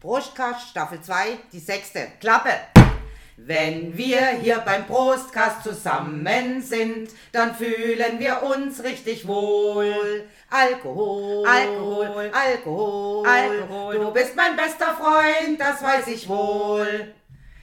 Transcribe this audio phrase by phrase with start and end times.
[0.00, 2.08] Prostkast, Staffel 2, die sechste.
[2.20, 2.50] Klappe!
[3.36, 10.24] Wenn wir hier beim Prostkast zusammen sind, dann fühlen wir uns richtig wohl.
[10.50, 13.98] Alkohol, Alkohol, Alkohol, Alkohol.
[13.98, 17.14] Du bist mein bester Freund, das weiß ich wohl.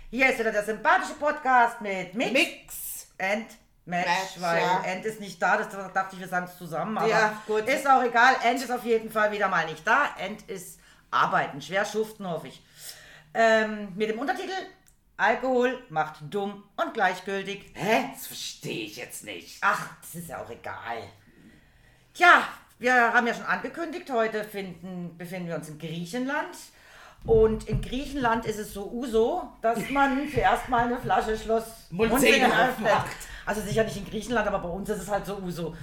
[0.10, 3.08] Hier ist wieder der sympathische Podcast mit Mix, Mix.
[3.20, 3.46] and
[3.86, 4.84] Match, Match, weil ja.
[4.86, 7.68] End ist nicht da, das dachte ich, wir sagen es zusammen, aber Ja, gut.
[7.68, 8.36] ist auch egal.
[8.44, 10.10] End ist auf jeden Fall wieder mal nicht da.
[10.20, 10.80] End ist
[11.12, 12.62] arbeiten, schwer schuften, hoffe ich.
[13.34, 14.54] Ähm, mit dem Untertitel
[15.18, 17.72] Alkohol macht dumm und gleichgültig.
[17.74, 18.10] Hä?
[18.14, 19.58] Das verstehe ich jetzt nicht.
[19.62, 21.02] Ach, das ist ja auch egal.
[22.14, 22.44] Tja,
[22.78, 26.56] wir haben ja schon angekündigt, heute finden, befinden wir uns in Griechenland.
[27.26, 32.52] Und in Griechenland ist es so uso, dass man zuerst mal eine Flasche Schloss Mundsingen
[32.52, 33.18] aufmacht.
[33.46, 35.76] Also sicher nicht in Griechenland, aber bei uns ist es halt so uso.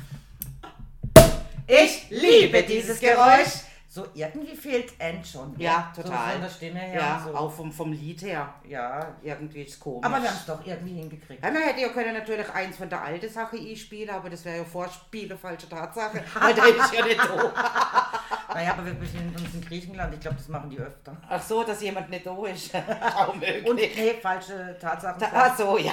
[1.67, 3.65] Ich liebe dieses Geräusch.
[3.95, 5.55] So, irgendwie fehlt End schon.
[5.57, 6.33] Ja, So total.
[6.33, 7.01] von der Stimme her.
[7.01, 7.33] Ja, so.
[7.33, 8.53] auch vom, vom Lied her.
[8.69, 9.15] ja.
[9.23, 10.05] Irgendwie ist es komisch.
[10.05, 11.45] Aber wir haben es doch irgendwie hingekriegt.
[11.45, 14.57] Ja, man hätte ja können natürlich eins von der alten Sache einspielen, aber das wäre
[14.57, 16.25] ja Vorspiele, falsche Tatsache.
[16.41, 18.11] Weil der ist ja nicht da.
[18.53, 20.13] Naja, aber wir befinden uns in Griechenland.
[20.13, 21.17] Ich glaube, das machen die öfter.
[21.29, 22.73] Ach so, dass jemand nicht da ist.
[23.17, 23.65] Kaum möglich.
[23.65, 25.21] Und nee, falsche Tatsachen.
[25.21, 25.93] Da, ach so, ja.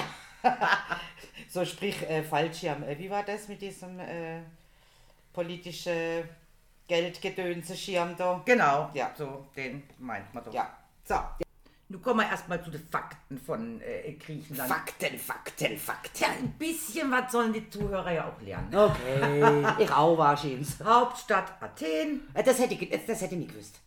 [1.48, 2.82] so sprich äh, Fallschirm.
[2.82, 4.40] Äh, wie war das mit diesem äh,
[6.86, 8.42] politische Geldgedönse-Schirm da?
[8.44, 9.10] Genau, Ja.
[9.16, 10.52] so den meint man doch.
[10.52, 10.70] Ja.
[11.04, 11.16] So,
[11.88, 14.70] Nun kommen wir erstmal zu den Fakten von äh, Griechenland.
[14.72, 16.22] Fakten, Fakten, Fakten.
[16.22, 18.74] Ja, ein bisschen was sollen die Zuhörer ja auch lernen.
[18.74, 20.68] Okay, ich auch wahrscheinlich.
[20.82, 22.22] Hauptstadt Athen.
[22.34, 23.80] Äh, Das hätte ich, das, das hätte ich nicht gewusst.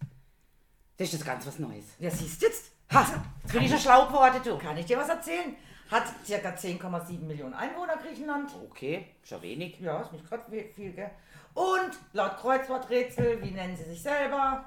[0.97, 1.85] Das ist das ganz was Neues.
[1.99, 2.71] Ja, siehst du jetzt?
[2.93, 3.05] Ha,
[3.43, 4.57] jetzt bin ich schon schlau geworden, du.
[4.57, 5.55] Kann ich dir was erzählen?
[5.91, 6.49] Hat ca.
[6.49, 8.51] 10,7 Millionen Einwohner Griechenland.
[8.69, 9.79] Okay, schon wenig.
[9.79, 11.11] Ja, ist nicht gerade viel, gell?
[11.53, 14.65] Und laut Kreuzworträtsel, wie nennen sie sich selber?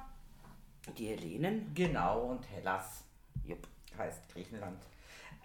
[0.97, 1.73] Die Hellenen?
[1.75, 3.05] Genau, und Hellas
[3.45, 3.67] Jupp.
[3.99, 4.81] heißt Griechenland.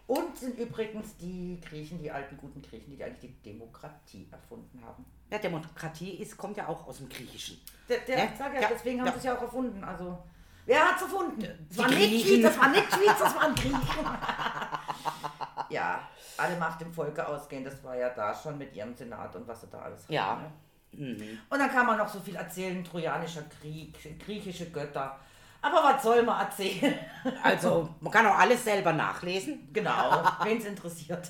[0.06, 5.06] Und sind übrigens die Griechen, die alten guten Griechen, die eigentlich die Demokratie erfunden haben.
[5.32, 7.60] Ja, Demokratie ist, kommt ja auch aus dem Griechischen.
[7.90, 9.12] Der, der Ja, sag ja, ja, deswegen haben ja.
[9.14, 9.84] sie es ja auch erfunden.
[9.84, 10.18] Also,
[10.66, 11.68] wer hat es erfunden?
[11.70, 12.26] Das waren nicht.
[12.26, 13.80] Tweets, das waren nicht Tweets, das waren Griechen.
[15.70, 16.00] ja,
[16.38, 19.62] alle Macht dem Volke ausgehen, das war ja da schon mit ihrem Senat und was
[19.62, 20.36] sie da alles hatten, Ja.
[20.36, 20.52] ne?
[20.96, 21.40] Mhm.
[21.50, 25.18] Und dann kann man noch so viel erzählen, trojanischer Krieg, griechische Götter.
[25.60, 26.94] Aber was soll man erzählen?
[27.42, 29.70] Also, man kann auch alles selber nachlesen.
[29.74, 31.30] genau, wen es interessiert.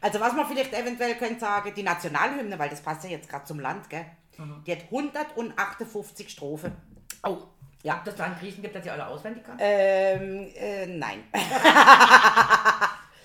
[0.00, 3.44] Also, was man vielleicht eventuell könnte sagen, die Nationalhymne, weil das passt ja jetzt gerade
[3.46, 4.04] zum Land, gell?
[4.66, 6.74] Die hat 158 Strophen.
[7.24, 7.38] Oh,
[7.82, 8.00] Ja.
[8.04, 9.56] dass es da einen Griechen gibt, der sie alle auswendig kann?
[9.58, 11.24] Ähm, äh, nein.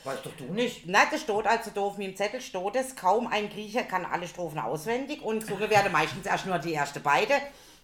[0.06, 0.86] Weißt doch du nicht.
[0.88, 4.28] Nein, das steht also da auf meinem Zettel steht es, kaum ein Grieche kann alle
[4.28, 7.34] Strophen auswendig und gesungen werden meistens erst nur die erste beide,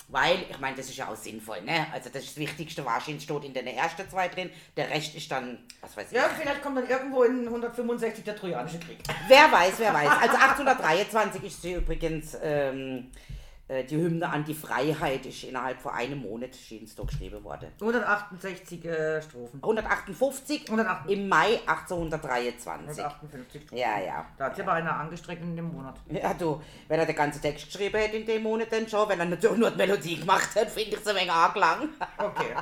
[0.07, 1.87] weil, ich meine, das ist ja auch sinnvoll, ne?
[1.91, 5.31] Also das, ist das Wichtigste wahrscheinlich steht in den ersten zwei drin, der Rest ist
[5.31, 6.17] dann, was weiß ich.
[6.17, 8.99] Ja, vielleicht kommt dann irgendwo in 165 der trojanische Krieg.
[9.27, 10.09] Wer weiß, wer weiß.
[10.21, 13.41] Also 1823 ist sie übrigens, ähm, äh,
[13.87, 17.71] die Hymne an die Freiheit ist innerhalb von einem Monat schien es da geschrieben worden.
[17.79, 19.61] 168 äh, Strophen.
[19.63, 21.17] 158 158.
[21.17, 22.99] im Mai 1823.
[22.99, 23.77] 158 Strophen.
[23.77, 24.25] Ja, ja.
[24.37, 25.95] Da hat sie aber einer angestreckt in dem Monat.
[26.09, 29.19] Ja, du, wenn er den ganzen Text geschrieben hätte in dem Monat dann schon, wenn
[29.19, 31.89] er natürlich nur die Melodie gemacht hat, finde ich es ein wenig arg lang.
[32.17, 32.55] Okay.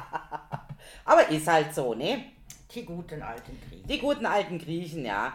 [1.06, 2.26] Aber ist halt so, ne?
[2.74, 3.88] Die guten alten Kriege.
[3.88, 5.34] Die guten alten Griechen, ja.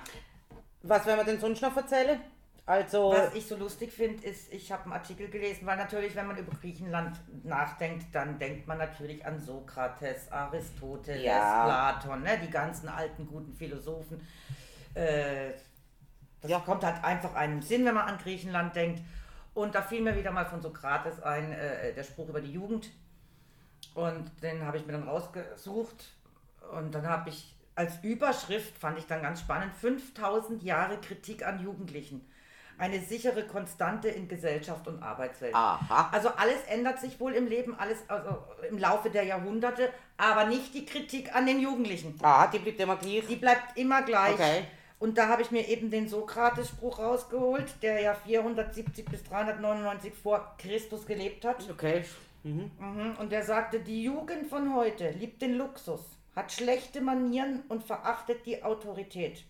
[0.82, 2.20] Was werden wir denn sonst noch erzählen?
[2.66, 6.26] Also, Was ich so lustig finde, ist, ich habe einen Artikel gelesen, weil natürlich, wenn
[6.26, 11.64] man über Griechenland nachdenkt, dann denkt man natürlich an Sokrates, Aristoteles, Ja.
[11.64, 12.38] Platon, ne?
[12.42, 14.26] die ganzen alten guten Philosophen.
[14.94, 15.53] Äh,
[16.41, 16.60] das Ja.
[16.60, 19.03] kommt halt einfach einem Sinn, wenn man an Griechenland denkt.
[19.53, 22.91] Und da fiel mir wieder mal von Sokrates ein, äh, der Spruch über die Jugend.
[23.94, 26.12] Und den habe ich mir dann rausgesucht.
[26.72, 31.62] Und dann habe ich als Überschrift, fand ich dann ganz spannend, 5000 Jahre Kritik an
[31.62, 32.26] Jugendlichen.
[32.78, 35.54] Eine sichere Konstante in Gesellschaft und Arbeitswelt.
[35.54, 36.08] aha.
[36.12, 40.74] Also alles ändert sich wohl im Leben, alles also im Laufe der Jahrhunderte, aber nicht
[40.74, 42.18] die Kritik an den Jugendlichen.
[42.22, 43.26] Ah, die bleibt immer gleich.
[43.26, 44.34] Die bleibt immer gleich.
[44.34, 44.65] Okay.
[44.98, 50.54] Und da habe ich mir eben den Sokrates-Spruch rausgeholt, der ja 470 bis 399 vor
[50.59, 51.68] Christus gelebt hat.
[51.70, 52.04] Okay.
[52.42, 52.70] Mhm.
[52.78, 56.00] Mhm, Und der sagte, die Jugend von heute liebt den Luxus,
[56.36, 59.44] hat schlechte Manieren und verachtet die Autorität.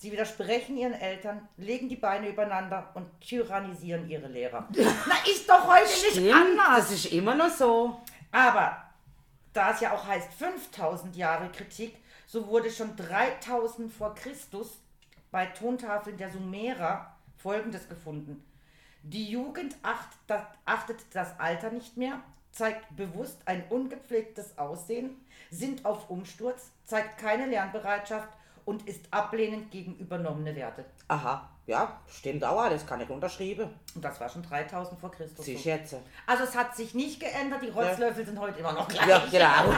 [0.00, 4.66] Sie widersprechen ihren Eltern, legen die Beine übereinander und tyrannisieren ihre Lehrer.
[4.74, 6.88] Na, ist doch heute nicht Stimmt, anders.
[6.88, 8.00] das ist immer noch so.
[8.32, 8.82] Aber
[9.52, 14.78] da es ja auch heißt 5000 Jahre Kritik, so wurde schon 3000 vor Christus
[15.30, 18.42] bei Tontafeln der Sumerer Folgendes gefunden.
[19.02, 22.20] Die Jugend achtet das Alter nicht mehr,
[22.52, 28.30] zeigt bewusst ein ungepflegtes Aussehen, sind auf Umsturz, zeigt keine Lernbereitschaft
[28.70, 30.84] und ist ablehnend gegen übernommene Werte.
[31.08, 33.68] Aha, ja, stimmt auch alles, kann ich unterschreiben.
[33.96, 35.44] Und das war schon 3000 vor Christus.
[35.44, 35.62] Sie so.
[35.62, 36.00] schätze.
[36.24, 39.08] Also es hat sich nicht geändert, die Rotzlöffel sind heute immer noch gleich.
[39.08, 39.76] Ja, genau.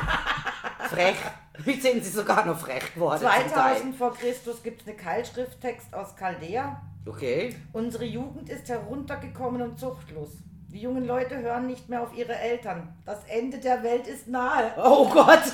[0.90, 1.16] frech.
[1.64, 3.20] Jetzt sind sie sogar noch frech geworden.
[3.20, 3.48] zum Teil.
[3.48, 6.82] 2000 vor Christus gibt es eine Keilschrifttext aus Chaldea.
[7.06, 7.56] Okay.
[7.72, 10.32] Unsere Jugend ist heruntergekommen und zuchtlos.
[10.68, 12.94] Die jungen Leute hören nicht mehr auf ihre Eltern.
[13.06, 14.72] Das Ende der Welt ist nahe.
[14.76, 15.42] Oh Gott.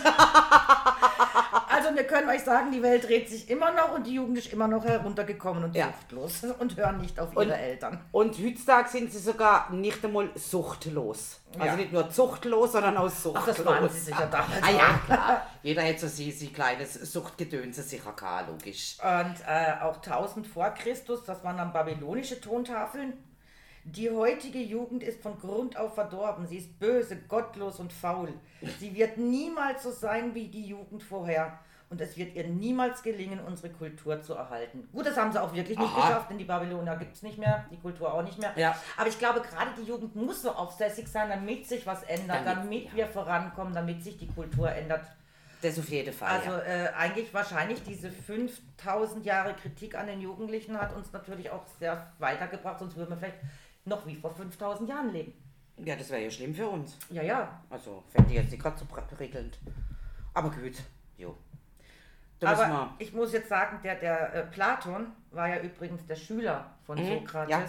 [1.88, 4.52] Also wir können euch sagen, die Welt dreht sich immer noch und die Jugend ist
[4.52, 5.86] immer noch heruntergekommen und Ja.
[5.90, 8.04] zuchtlos und hören nicht auf ihre Und- Eltern.
[8.12, 11.40] Und heutzutage sind sie sogar nicht einmal suchtlos.
[11.54, 11.76] Also Ja.
[11.76, 13.46] nicht nur zuchtlos, sondern auch suchtlos.
[13.56, 15.46] das waren sie sicher damals Ah ja, klar.
[15.62, 18.98] Jeder hätte so sie, sie kleines Suchtgedönse sicher gehabt, logisch.
[19.02, 23.14] Und äh, auch 1000 vor Christus, das waren dann babylonische Tontafeln.
[23.84, 26.46] Die heutige Jugend ist von Grund auf verdorben.
[26.46, 28.34] Sie ist böse, gottlos und faul.
[28.78, 31.58] Sie wird niemals so sein wie die Jugend vorher.
[31.90, 34.86] Und es wird ihr niemals gelingen, unsere Kultur zu erhalten.
[34.92, 36.06] Gut, das haben sie auch wirklich nicht Aha.
[36.08, 38.52] geschafft, denn die Babylonier gibt es nicht mehr, die Kultur auch nicht mehr.
[38.56, 38.76] Ja.
[38.98, 42.56] Aber ich glaube, gerade die Jugend muss so aufsässig sein, damit sich was ändert, Damit-
[42.64, 42.94] damit, ja.
[42.96, 45.06] wir vorankommen, damit sich die Kultur ändert.
[45.62, 46.28] Das auf jeden Fall.
[46.38, 46.58] Also ja.
[46.62, 52.12] äh, eigentlich wahrscheinlich diese 5000 Jahre Kritik an den Jugendlichen hat uns natürlich auch sehr
[52.18, 53.38] weitergebracht, sonst würden wir vielleicht
[53.86, 55.32] noch wie vor 5000 Jahren leben.
[55.78, 56.98] ja, das wäre ja schlimm für uns.
[57.10, 57.62] Ja, ja.
[57.70, 59.58] Also, fände ich jetzt nicht gerade so prickelnd.
[60.34, 60.74] Aber gut,
[61.16, 61.34] jo.
[62.44, 66.98] Aber ich muss jetzt sagen, der, der äh, Platon war ja übrigens der Schüler von
[66.98, 67.50] Mhm, Sokrates.
[67.50, 67.64] ja.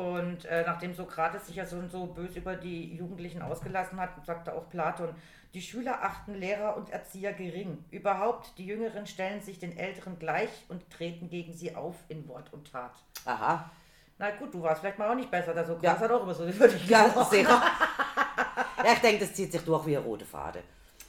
[0.00, 4.52] Und äh, nachdem Sokrates sich ja so, so böse über die Jugendlichen ausgelassen hat, sagte
[4.52, 5.10] auch Platon,
[5.54, 7.84] die Schüler achten Lehrer und Erzieher gering.
[7.92, 12.52] Überhaupt, die Jüngeren stellen sich den Älteren gleich und treten gegen sie auf in Wort
[12.52, 12.92] und Tat.
[13.24, 13.70] aha.
[14.18, 16.00] Na gut, du warst vielleicht mal auch nicht besser, der Sokrates Ja.
[16.00, 17.50] hat auch über so über dich Ja, sicher.
[18.84, 20.62] ja, ich denke, das zieht sich durch wie ein roter Faden.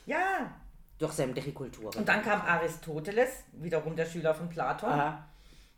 [0.05, 0.51] Ja.
[0.97, 1.97] Durch sämtliche Kulturen.
[1.97, 4.91] Und dann kam Aristoteles, wiederum der Schüler von Platon.
[4.91, 5.25] Aha.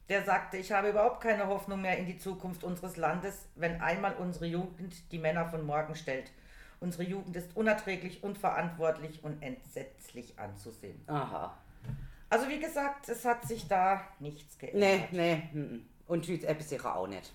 [0.09, 4.13] Der sagte, ich habe überhaupt keine Hoffnung mehr in die Zukunft unseres Landes, wenn einmal
[4.15, 6.31] unsere Jugend die Männer von morgen stellt.
[6.79, 11.03] Unsere Jugend ist unerträglich, unverantwortlich und entsetzlich anzusehen.
[11.07, 11.57] Aha.
[12.29, 15.13] Also wie gesagt, es hat sich da nichts Nee, geändert.
[15.13, 15.49] nee.
[15.53, 15.85] mhm.
[16.07, 17.33] Und etwas sicher auch nicht.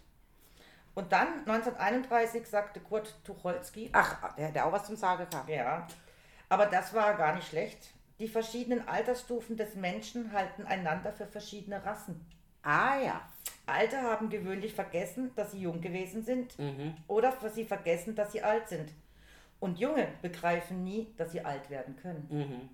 [0.95, 5.49] Und dann 1931 sagte Kurt Tucholsky, Ach, der hätte auch was zum Sagen gehabt.
[5.49, 5.87] ja,
[6.53, 7.79] aber das war gar nicht schlecht.
[8.19, 12.21] Die verschiedenen Altersstufen des Menschen halten einander für verschiedene Rassen.
[12.63, 13.21] Ah ja.
[13.65, 16.95] Alte haben gewöhnlich vergessen, dass sie jung gewesen sind Mhm.
[17.09, 18.91] oder sie vergessen, dass sie alt sind.
[19.61, 22.27] Und Junge begreifen nie, dass sie alt werden können.
[22.31, 22.69] Mhm.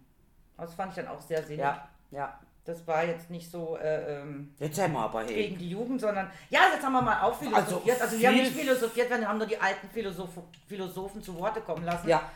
[0.56, 1.60] Das fand ich dann auch sehr sinnig.
[1.60, 2.40] Ja, ja.
[2.64, 5.34] Das war jetzt nicht so äh, ähm, Jetzt haben wir aber hey.
[5.34, 8.00] gegen die Jugend, sondern ja, jetzt haben wir mal auch philosophiert.
[8.00, 10.30] Also, Also wir haben nicht philosophiert, wir haben nur die alten Philosoph
[10.66, 12.08] Philosophen zu Worte kommen lassen.
[12.08, 12.30] Ja.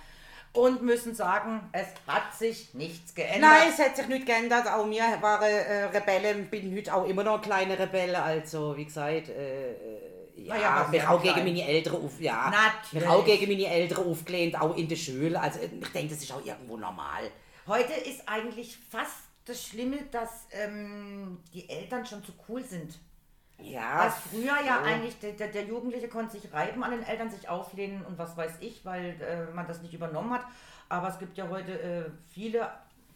[0.55, 3.41] Und müssen sagen, es hat sich nichts geändert.
[3.41, 4.67] Nein, es hat sich nicht geändert.
[4.69, 8.23] Auch mir waren äh, Rebellen, bin heute auch immer noch eine kleine Rebelle.
[8.23, 9.77] Also, wie gesagt, äh, äh,
[10.37, 11.35] ja, ja auch klein.
[11.35, 13.09] gegen meine Eltern auf, ja, Natürlich.
[13.09, 15.41] auch gegen meine Eltern aufgelehnt, auch in der Schule.
[15.41, 17.31] Also, ich denke, das ist auch irgendwo normal.
[17.67, 22.99] Heute ist eigentlich fast das Schlimme, dass ähm, die Eltern schon zu cool sind.
[23.63, 24.07] Ja.
[24.07, 24.89] Was früher ja so.
[24.89, 28.53] eigentlich, der, der, Jugendliche konnte sich reiben an den Eltern, sich auflehnen und was weiß
[28.61, 30.45] ich, weil äh, man das nicht übernommen hat.
[30.89, 32.69] Aber es gibt ja heute äh, viele,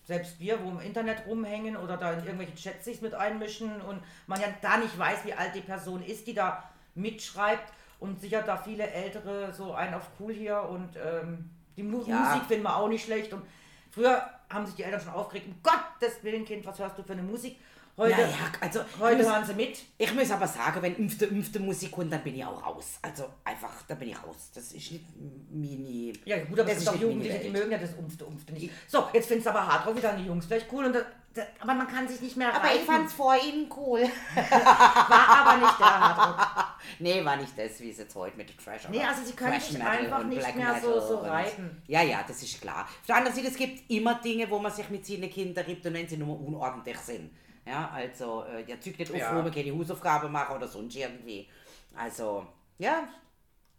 [0.04, 4.00] selbst wir, wo im Internet rumhängen oder da in irgendwelche Chats sich mit einmischen und
[4.26, 6.62] man ja da nicht weiß, wie alt die Person ist, die da
[6.94, 12.20] mitschreibt und sicher da viele Ältere so ein auf cool hier und ähm, die Ja.
[12.20, 13.42] Musik finden wir auch nicht schlecht und
[13.90, 17.12] früher haben sich die Eltern schon aufgeregt, um Gottes Willen, Kind, was hörst du für
[17.12, 17.58] eine Musik?
[17.98, 18.28] Heute, Naja,
[18.60, 19.78] also, heute ich muss- hören sie mit.
[19.96, 22.98] Ich muss aber sagen, wenn ümpfte, ümpfte Musik kommt, dann bin ich auch raus.
[23.00, 24.50] Also einfach, da bin ich raus.
[24.54, 25.04] Das ist nicht
[25.50, 26.12] mini.
[26.26, 28.52] Ja gut, aber Das es ist sind doch Jugendliche, die mögen ja das Umfte, Umfte
[28.52, 28.70] nicht.
[28.86, 30.84] So, jetzt findest du aber hart drauf, wieder die Jungs vielleicht cool.
[30.84, 32.84] Und das, das, aber man kann sich nicht mehr Aber ich reiben.
[32.86, 34.00] fand's vor ihnen cool.
[34.34, 36.66] war aber nicht der Hardrock.
[36.98, 39.82] nee, war nicht das, wie es jetzt heute mit Trash Nee, also sie können sich
[39.82, 41.82] einfach nicht Black mehr so- so reiben.
[41.86, 42.82] Ja, ja, das ist klar.
[42.84, 45.86] Auf der anderen Seite, es gibt immer Dinge, wo man sich mit seinen Kindern riebt
[45.86, 47.30] und wenn sie nur unordentlich sind.
[47.66, 49.36] Ja, also, äh, ja, zügt nicht auf, Ja.
[49.36, 51.48] wo man keine Hausaufgaben machen oder sonst irgendwie.
[51.96, 52.46] Also,
[52.78, 53.08] ja,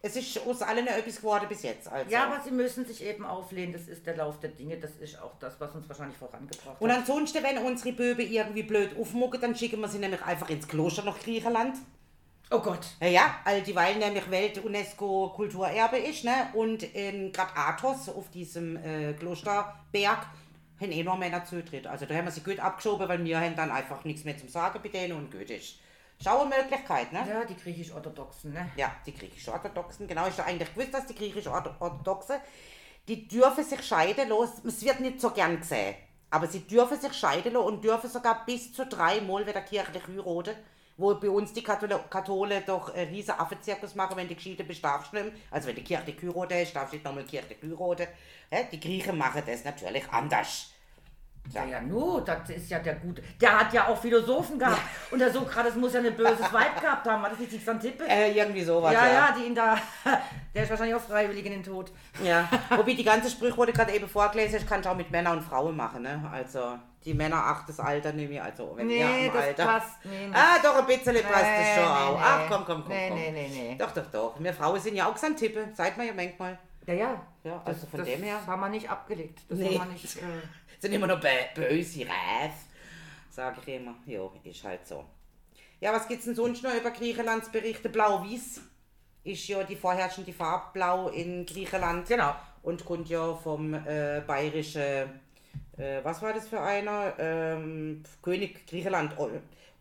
[0.01, 1.87] es ist aus allen etwas geworden bis jetzt.
[1.87, 2.11] Also.
[2.11, 3.73] Ja, aber sie müssen sich eben auflehnen.
[3.73, 4.77] Das ist der Lauf der Dinge.
[4.77, 6.99] Das ist auch das, was uns wahrscheinlich vorangebracht Und hat.
[6.99, 11.03] ansonsten, wenn unsere Böbe irgendwie blöd aufmucken, dann schicken wir sie nämlich einfach ins Kloster
[11.03, 11.77] nach Griechenland.
[12.51, 12.85] Oh Gott.
[13.01, 16.49] Ja, ja, all dieweil nämlich Welt-UNESCO-Kulturerbe ist, ne?
[16.53, 20.27] Und in gerade Athos, auf diesem äh, Klosterberg,
[20.79, 21.87] haben eh nur Männer zutritt.
[21.87, 24.49] Also da haben wir sie gut abgeschoben, weil wir haben dann einfach nichts mehr zum
[24.49, 25.75] Sagen bei denen und gut ist.
[26.23, 27.23] Schau eine Möglichkeit, ne?
[27.29, 28.71] Ja, die griechisch-orthodoxen, ne?
[28.75, 30.27] Ja, die griechisch-orthodoxen, genau.
[30.27, 32.37] Ich habe eigentlich gewusst, dass die griechisch-orthodoxen,
[33.07, 34.67] die dürfen sich scheiden lassen.
[34.67, 35.95] Es wird nicht so gern gesehen.
[36.29, 40.03] Aber sie dürfen sich scheiden lassen und dürfen sogar bis zu drei Mal wieder kirchlich
[40.07, 40.55] heiraten.
[40.97, 44.27] Wo bei uns die Kathole, Kathole doch einen riesen Affenzirkus machen, wenn
[44.81, 45.25] darfst du nicht.
[45.25, 45.41] mehr.
[45.51, 48.07] Also wenn kirchlich heiraten hast, darfst du nicht nochmal kirchlich heiraten.
[48.51, 50.71] Ja, die Griechen machen das natürlich anders.
[51.53, 53.21] Ja, ja, nu, das ist ja der gute.
[53.41, 54.81] Der hat ja auch Philosophen gehabt.
[55.11, 57.23] Und der Sokrates muss ja ein böses Weib gehabt haben.
[57.23, 58.05] War das nicht Xantippe?
[58.07, 58.91] Äh, irgendwie sowas.
[58.93, 59.77] ja, ja, die ihn da.
[60.53, 61.91] Der ist wahrscheinlich auch freiwillig in den Tod.
[62.23, 65.43] Ja, wobei die ganze Sprichworte gerade eben vorgelesen hast, kannst du auch mit Männern und
[65.43, 66.27] Frauen machen, ne?
[66.33, 69.65] Also, die Männer acht das Alter nehme ich, also wenn Nee, ihr das Alter.
[69.65, 70.33] passt nicht.
[70.33, 72.17] Ah, doch, ein bisschen passt das Nee, schon nee, auch.
[72.17, 72.23] nee.
[72.25, 72.87] Ach, komm, komm, komm.
[72.89, 73.17] Nee, komm.
[73.19, 73.75] nee, nee, nee.
[73.77, 74.35] Doch, doch, doch.
[74.39, 76.57] Wir Frauen sind ja auch Xantippe, seid man ja manchmal.
[76.87, 77.21] Ja, ja.
[77.43, 78.39] Ja, also von das dem her.
[78.47, 79.39] haben wir nicht abgelegt.
[79.49, 79.77] Das Nee.
[79.77, 80.15] haben wir nicht.
[80.17, 80.19] Äh,
[80.79, 82.53] Sind immer noch bö- böse Räf,
[83.29, 83.95] sage ich immer.
[84.05, 85.03] Ja, ist halt so.
[85.79, 87.89] Ja, was gibt's denn sonst noch über Griechenlands Berichte?
[87.89, 88.61] Blau-Weiß
[89.23, 92.07] ist ja die vorherrschende Farbe Blau in Griechenland.
[92.07, 92.35] genau.
[92.63, 94.81] und kommt ja vom äh, bayerischen,
[95.77, 97.13] äh, was war das für einer?
[97.19, 99.13] Ähm, König Griechenland.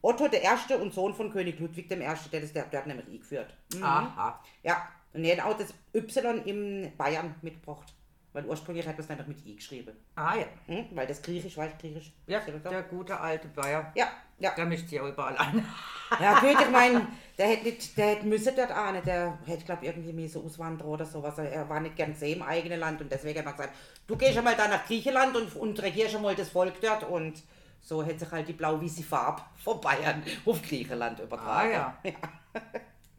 [0.02, 2.86] Otto der Erste und Sohn von König Ludwig dem Erste, der, das, der, der hat
[2.86, 3.52] nämlich eingeführt.
[3.74, 3.82] Mhm.
[3.82, 4.40] Aha.
[4.62, 7.92] Ja, und er hat auch das Y in Bayern mitgebracht.
[8.36, 9.96] Weil ursprünglich hat man es nämlich mit I geschrieben.
[10.14, 10.44] Ah ja.
[10.66, 10.88] Hm?
[10.90, 12.12] Weil das Griechisch, weiß Griechisch.
[12.26, 13.90] Ja, der gute alte Bayer.
[13.94, 14.50] ja, ja.
[14.54, 15.66] Der mischt sich auch überall ein.
[16.20, 19.64] Ja, gut, ich meine, der hätte nicht, der hätte müsse dort auch nicht, der hätte,
[19.64, 21.38] glaube irgendwie müssen auswandern oder sowas.
[21.38, 23.74] Er war nicht gern gesehen im eigenen Land und deswegen hat er gesagt,
[24.06, 27.42] du gehst einmal da nach Griechenland und, und regierst einmal das Volk dort und
[27.80, 31.94] so hätte sich halt die blau-weiße Farbe von Bayern auf Griechenland Ah übertragen.
[32.04, 32.12] ja.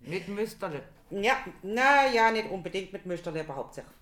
[0.02, 0.84] Mit Müsterle.
[1.10, 3.96] Ja, na ja, nicht unbedingt mit Müsterle, aber hauptsächlich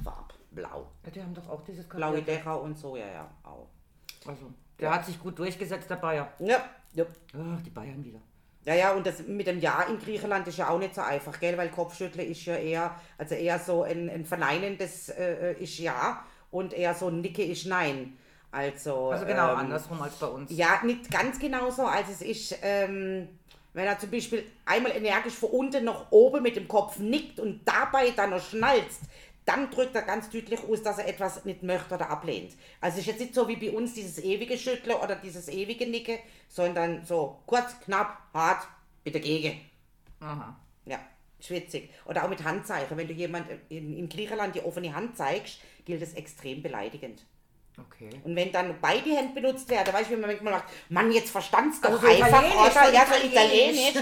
[0.56, 0.88] Farbblau.
[1.06, 2.36] Ja, die haben doch auch dieses Blaue Kapitel.
[2.36, 3.68] Dächer und so, ja, ja, auch.
[4.26, 6.32] Also, der hat sich gut durchgesetzt, der Bayer.
[6.40, 7.06] Ja, ja.
[7.34, 8.20] Ach, die Bayern wieder.
[8.66, 11.40] Ja, ja, und das mit dem Ja in Griechenland ist ja auch nicht so einfach,
[11.40, 11.56] gell?
[11.58, 16.74] Weil Kopfschütteln ist ja eher, also eher so ein, ein verneinendes äh, ist Ja und
[16.74, 18.18] eher so ein Nicke ist Nein.
[18.52, 20.50] Also, Also genau ähm, andersrum als bei uns.
[20.50, 23.28] Ja, nicht ganz genauso, als es ist, ähm,
[23.74, 27.62] wenn er zum Beispiel einmal energisch von unten nach oben mit dem Kopf nickt und
[27.66, 29.02] dabei dann noch schnalzt,
[29.46, 32.54] dann drückt er ganz deutlich aus, dass er etwas nicht möchte oder ablehnt.
[32.82, 35.88] Also es ist jetzt nicht so wie bei uns dieses ewige Schütteln oder dieses ewige
[35.88, 38.68] Nicken, sondern so kurz, knapp, hart,
[39.04, 39.62] bitte gegen.
[40.20, 40.56] Aha.
[40.86, 41.00] Ja,
[41.40, 41.92] schwitzig.
[42.06, 42.98] Oder auch mit Handzeichen.
[42.98, 47.24] Wenn du jemand in, in Griechenland die offene Hand zeigst, gilt es extrem beleidigend.
[47.78, 48.10] Okay.
[48.24, 51.30] Und wenn dann beide Hände benutzt werden, weißt du, wie man manchmal sagt, Mann, jetzt
[51.30, 52.94] verstand's doch Also so einfach, oder?
[52.94, 53.28] Ja, so.
[53.28, 53.94] Italienisch.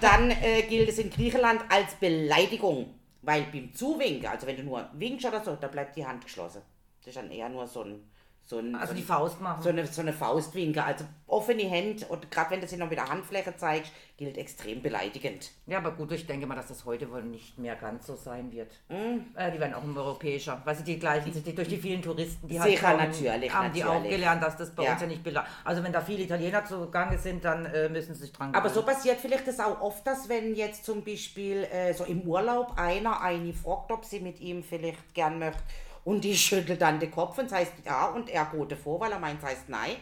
[0.00, 2.97] Dann äh, gilt es in Griechenland als Beleidigung.
[3.22, 6.62] Weil beim Zuwinken, also wenn du nur winkst oder so, da bleibt die Hand geschlossen.
[7.00, 8.10] Das ist dann eher nur so ein...
[8.48, 9.62] So ein Also so die Faust machen.
[9.62, 12.96] so eine, so eine Faustwinke, also offene Hände und gerade wenn du sie noch mit
[12.98, 15.50] der Handfläche zeigst, gilt extrem beleidigend.
[15.66, 18.50] Ja, aber gut, ich denke mal, dass das heute wohl nicht mehr ganz so sein
[18.50, 18.72] wird.
[18.88, 19.26] Mhm.
[19.36, 20.62] Äh, die werden auch immer europäischer.
[20.64, 23.70] Weil sie die gleichen sind, die durch die vielen Touristen, die Sicher, kommen, natürlich, haben
[23.70, 24.12] die auch natürlich.
[24.16, 24.92] gelernt, dass das bei Ja.
[24.92, 25.52] uns ja nicht beleidigt.
[25.64, 28.80] Also wenn da viele Italiener zugange sind, dann äh, müssen sie sich dran Aber so
[28.80, 28.96] gewöhnen.
[28.96, 33.20] passiert vielleicht das auch oft, dass wenn jetzt zum Beispiel äh, so im Urlaub einer
[33.20, 35.62] eine fragt, ob sie mit ihm vielleicht gern möchte
[36.08, 39.18] und die schüttelt dann den Kopf und heißt ja und er geht davor, weil er
[39.18, 39.96] meint, es heißt nein.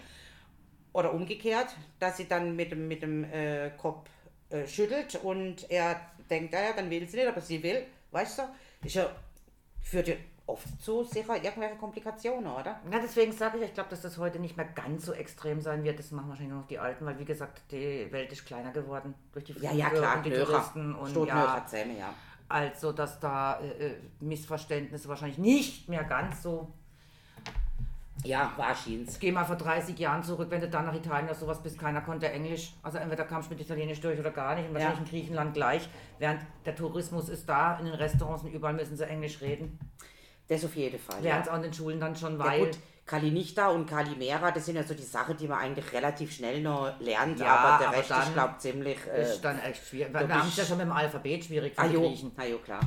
[0.93, 4.09] Oder umgekehrt, dass sie dann mit dem, mit dem äh, Kopf
[4.51, 8.39] äh, schüttelt und er denkt, ja, ja, dann will sie nicht, aber sie will, weißt
[8.39, 8.43] du?
[8.85, 9.11] Ist ja,
[9.83, 10.15] führt ja
[10.47, 12.81] oft zu sicher irgendwelche Komplikationen, oder?
[12.89, 15.83] Ja, deswegen sage ich, ich glaube, dass das heute nicht mehr ganz so extrem sein
[15.83, 15.99] wird.
[15.99, 19.13] Das machen wahrscheinlich nur noch die Alten, weil wie gesagt, die Welt ist kleiner geworden
[19.33, 20.31] durch die Ja, Flüge ja, klar, und die.
[20.31, 20.95] Touristen.
[20.95, 22.15] Und Steht ja, zusammen, ja.
[22.49, 26.73] Also, dass da äh, äh, Missverständnisse wahrscheinlich nicht mehr ganz so
[28.25, 29.19] Ja, wahrscheinlich.
[29.21, 32.01] Geh mal vor 30 Jahren zurück, wenn du dann nach Italien oder sowas bist, keiner
[32.01, 32.73] konnte Englisch.
[32.83, 34.69] Also entweder kamst du mit Italienisch durch oder gar nicht.
[34.69, 35.05] Und wahrscheinlich Ja.
[35.05, 35.89] in Griechenland gleich.
[36.19, 39.79] Während der Tourismus ist da, in den Restaurants und überall müssen sie Englisch reden.
[40.49, 41.21] Das auf jeden Fall.
[41.23, 42.67] Lernen es auch in den Schulen dann schon, Ja weil...
[42.67, 46.61] gut, Kalinichta und Kalimera, das sind ja so die Sachen, die man eigentlich relativ schnell
[46.61, 48.99] noch lernt, Ja, aber der aber Rest ist, glaube ziemlich...
[49.07, 50.13] Äh, ist dann echt schwierig.
[50.13, 52.33] Wir du haben es ja schon mit dem Alphabet schwierig für ah jo, Griechen.
[52.37, 52.81] ah jo, klar.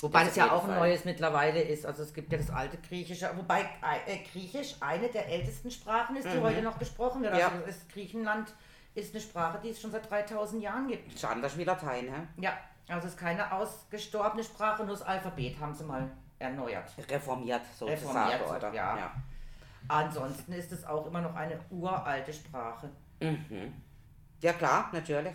[0.00, 1.86] Wobei Das es ja auch ein neues mittlerweile ist.
[1.86, 6.26] Also es gibt ja das alte Griechische, wobei äh, Griechisch eine der ältesten Sprachen ist,
[6.26, 7.32] die heute noch gesprochen wird.
[7.32, 7.38] Mhm.
[7.38, 7.48] Ja.
[7.48, 8.52] Also ist Griechenland
[8.94, 11.14] ist eine Sprache, die es schon seit 3000 Jahren gibt.
[11.14, 12.42] Ist anders wie Latein, hä?
[12.42, 16.90] Ja, also es ist keine ausgestorbene Sprache, nur das Alphabet haben sie mal erneuert.
[17.10, 18.74] Reformiert sozusagen, Reformiert, oder?
[18.74, 19.12] ja.
[19.88, 22.90] Ansonsten ist es auch immer noch eine uralte Sprache.
[24.42, 25.34] Ja, klar, natürlich.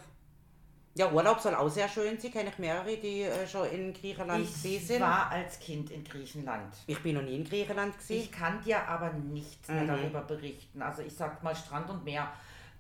[0.93, 4.46] Ja, Urlaub soll auch sehr schön sein, kenne ich mehrere, die äh, schon in Griechenland
[4.46, 5.00] gesehen Ich sind.
[5.01, 6.75] war als Kind in Griechenland.
[6.86, 8.22] Ich bin noch nie in Griechenland gesehen.
[8.24, 9.75] Ich kann dir aber nichts Mhm.
[9.75, 10.81] mehr darüber berichten.
[10.81, 12.29] Also ich sag mal Strand und Meer.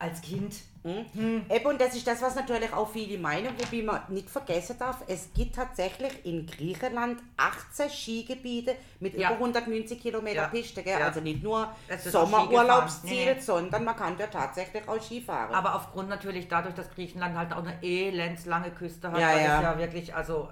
[0.01, 0.55] Als Kind.
[0.83, 5.03] Eben, und das ist das, was natürlich auch viele meinen, wobei man nicht vergessen darf,
[5.07, 9.29] es gibt tatsächlich in Griechenland 18 Skigebiete mit Ja.
[9.29, 10.47] über 190 Kilometer Ja.
[10.47, 10.81] Piste?
[10.81, 10.97] Ja.
[10.97, 11.71] also nicht nur
[12.03, 13.35] Sommerurlaubsziele, Skigefahren.
[13.37, 13.41] Nee.
[13.41, 15.53] sondern man kann ja tatsächlich auch Skifahren.
[15.53, 19.57] Aber aufgrund natürlich dadurch, dass Griechenland halt auch eine elendslange Küste hat, Ja, weil ja.
[19.57, 20.49] es ja wirklich, also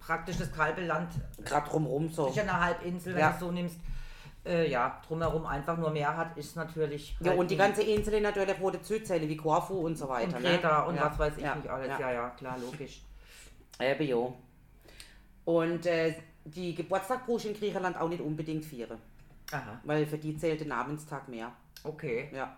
[0.00, 1.12] praktisch das kalbe Land,
[1.44, 2.28] Gerade drumherum so.
[2.28, 3.28] sicher eine Halbinsel, wenn Ja.
[3.28, 3.76] du es so nimmst,
[4.50, 7.16] äh, ja, drumherum einfach nur Meer hat, ist natürlich.
[7.20, 10.36] Ja, halt und die ganze Insel natürlich, die Südzelle wie Korfu und so weiter.
[10.36, 10.50] und ne?
[10.50, 11.88] Kreta und Ja, was weiß ich ja, nicht alles.
[11.88, 12.00] Ja.
[12.00, 13.02] Ja, ja, klar, logisch.
[13.80, 14.32] Eben, ja.
[15.44, 16.14] Und äh,
[16.44, 18.98] die Geburtstag brauchst in Griechenland auch nicht unbedingt feiern,
[19.52, 21.52] Aha, weil für die zählt der Namenstag mehr.
[21.84, 22.28] okay.
[22.34, 22.56] Ja.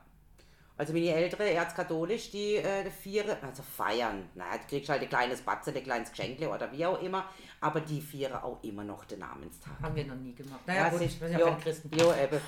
[0.77, 4.29] Also meine Ältere, erzkatholisch, die äh, vieren, also feiern.
[4.35, 7.27] Na, du kriegst halt ein kleines Batzel, ein kleines Geschenkle oder wie auch immer,
[7.61, 9.73] aber die vieren auch immer noch den Namenstag.
[9.83, 10.61] Haben wir noch nie gemacht.
[10.67, 11.91] Naja, gut, es wir sind ja keine Christen.
[11.97, 12.41] Jo, eben.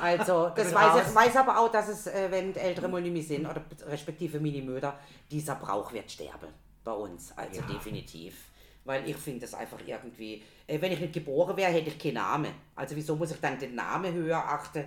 [0.00, 3.12] Also, das weiß ich weiß aber auch, dass es, äh, wenn die Ältere mal nicht
[3.12, 4.98] mehr sind, oder respektive meine Mütter,
[5.30, 6.48] dieser Brauch wird sterben
[6.84, 7.36] bei uns.
[7.36, 7.66] Also Ja.
[7.66, 8.36] definitiv.
[8.84, 12.14] Weil ich finde das einfach irgendwie, äh, wenn ich nicht geboren wäre, hätte ich keinen
[12.14, 12.52] Namen.
[12.76, 14.84] Also wieso muss ich dann den Namen höher achten?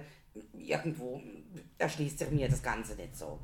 [0.54, 1.22] Irgendwo
[1.78, 3.40] erschließt sich mir das Ganze nicht so.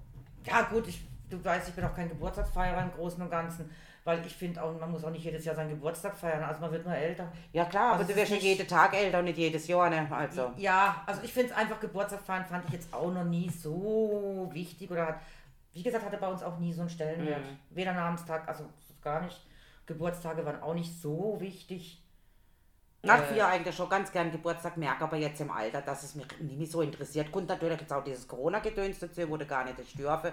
[0.46, 3.70] Ja, gut, ich, du weißt, ich bin auch kein Geburtstagsfeierer im Großen und Ganzen,
[4.04, 6.72] weil ich finde auch, man muss auch nicht jedes Jahr seinen Geburtstag feiern, also man
[6.72, 7.32] wird nur älter.
[7.54, 9.68] Ja klar, aber Also du es wirst ja ist jeden Tag älter und nicht jedes
[9.68, 10.08] Jahr, ne?
[10.12, 10.52] Also.
[10.58, 14.50] Ja, also ich finde es einfach, Geburtstag feiern fand ich jetzt auch noch nie so
[14.54, 15.20] wichtig oder hat,
[15.74, 17.42] wie gesagt, hatte bei uns auch nie so einen Stellenwert.
[17.42, 17.58] Mhm.
[17.76, 18.66] Weder Namenstag, also
[19.02, 19.46] gar nicht.
[19.88, 22.02] Geburtstage waren auch nicht so wichtig.
[23.06, 23.34] Nach Äh.
[23.34, 26.58] vier eigentlich schon ganz gern Geburtstag, merke aber jetzt im Alter, dass es mich nicht
[26.58, 27.32] mehr so interessiert.
[27.32, 30.32] Kommt natürlich jetzt auch dieses Corona-Gedöns dazu, wo du gar nicht dürfen.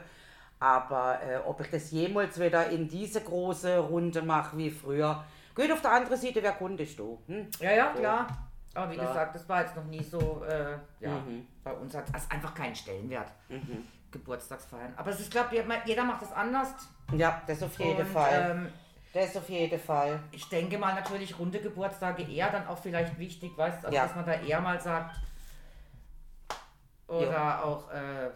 [0.59, 5.25] Aber äh, ob ich das jemals wieder in diese große Runde mache wie früher.
[5.55, 7.21] Gut, auf der anderen Seite, wer kundig du?
[7.27, 7.49] Hm?
[7.61, 8.27] Ja, ja, klar.
[8.75, 9.09] Aber wie Klar.
[9.09, 11.47] gesagt, das war jetzt noch nie so, äh, ja, Mhm.
[11.63, 13.31] bei uns hat es einfach keinen Stellenwert.
[14.11, 14.93] Geburtstagsfeiern.
[14.97, 16.69] Aber es ist, glaube ich, jeder macht das anders.
[17.15, 18.51] Ja, das auf jeden Und, Fall.
[18.51, 18.73] Ähm,
[19.13, 20.21] das auf jeden Fall.
[20.33, 24.07] ich denke mal natürlich runde Geburtstage eher dann auch vielleicht wichtig, weißt du, also Ja.
[24.07, 25.17] dass man da eher mal sagt,
[27.09, 28.31] oder auch äh,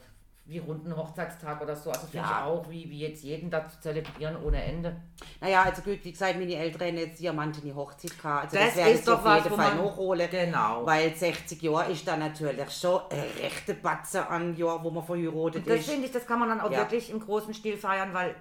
[0.44, 2.40] wie runden Hochzeitstag oder so, also finde Ja.
[2.40, 4.94] ich auch, wie, wie jetzt jeden da zu zelebrieren ohne Ende.
[5.40, 8.44] Naja, also gut, wie gesagt, meine Eltern jetzt Diamant in die Hochzeit gehabt.
[8.44, 10.28] Also Das das, ist ich doch auf was, jeden Fall nachholen.
[10.30, 10.86] Genau.
[10.86, 15.66] Weil 60 Jahre ist dann natürlich schon eine rechte Batze an Jahr, wo man verheiratet
[15.66, 15.88] Das ist.
[15.90, 16.78] finde ich, das kann man dann auch Ja.
[16.78, 18.36] wirklich im großen Stil feiern, weil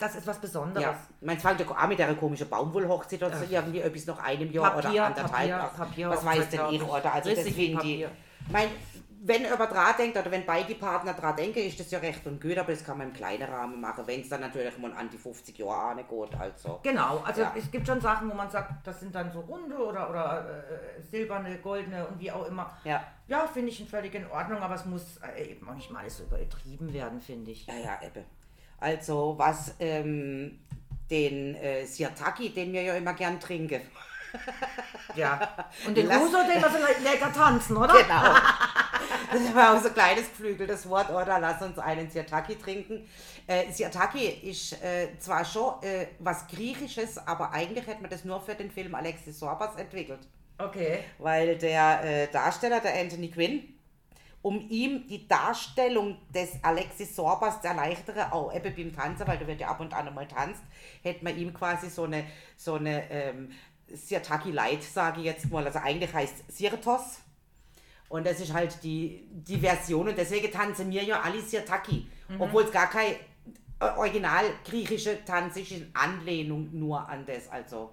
[0.00, 0.82] das ist was Besonderes.
[1.20, 4.72] Ja, fängt ja auch mit der komischen Baumwollhochzeit oder so irgendwie etwas nach einem Jahr
[4.72, 5.30] Papier, oder anderthalb.
[5.50, 6.82] Papier, Papier, was weiß denn ich.
[6.82, 7.12] oder?
[7.14, 7.74] Also ich.
[7.74, 8.10] Papier.
[8.50, 8.68] Mein,
[9.22, 12.40] wenn jemand dran denkt oder wenn beide Partner dran denken, ist das ja recht und
[12.40, 15.10] gut, aber das kann man im kleinen Rahmen machen, wenn es dann natürlich mal an
[15.10, 16.34] die 50 Jahre angeht.
[16.38, 16.80] Also.
[16.82, 17.52] Genau, also Ja.
[17.54, 20.46] es gibt schon Sachen, wo man sagt, das sind dann so runde oder, oder
[20.98, 22.74] äh, silberne, goldene und wie auch immer.
[22.84, 23.04] Ja.
[23.28, 26.16] Ja, finde ich völlig in Ordnung, aber es muss äh, eben auch nicht mal alles
[26.16, 27.66] so übertrieben werden, finde ich.
[27.66, 28.24] Ja, ja, Ebbe.
[28.80, 30.58] Also, was ähm,
[31.10, 33.82] den äh, Sirtaki, den wir ja immer gern trinken.
[35.16, 35.40] Ja.
[35.84, 37.92] Und den Lass- Uso, den wir so le- lecker tanzen, oder?
[38.02, 38.22] Genau.
[39.32, 41.38] Das war auch so ein kleines geflügeltes Wort, oder?
[41.40, 43.08] Lass uns einen Sirtaki trinken.
[43.46, 48.40] Äh, Sirtaki ist äh, zwar schon äh, was Griechisches, aber eigentlich hätte man das nur
[48.40, 50.20] für den Film Alexis Sorbas entwickelt.
[50.58, 51.00] Okay.
[51.18, 53.74] Weil der äh, Darsteller, der Anthony Quinn,
[54.42, 59.46] um ihm die Darstellung des Alexis Sorbas zu erleichtern, auch eben beim Tanzen, weil der
[59.46, 60.62] wird ja ab und an mal tanzt,
[61.02, 62.24] hätte man ihm quasi so eine,
[62.56, 63.50] so eine ähm,
[63.92, 65.64] Sirtaki Light, sage ich jetzt mal.
[65.66, 67.18] Also eigentlich heißt Sirtos.
[68.08, 72.06] Und das ist halt die, die Version und deswegen tanzen wir ja alle Sirtaki.
[72.38, 73.12] Obwohl es gar kein
[73.78, 77.48] äh, original griechische Tanz ist, in Anlehnung nur an das.
[77.48, 77.92] Also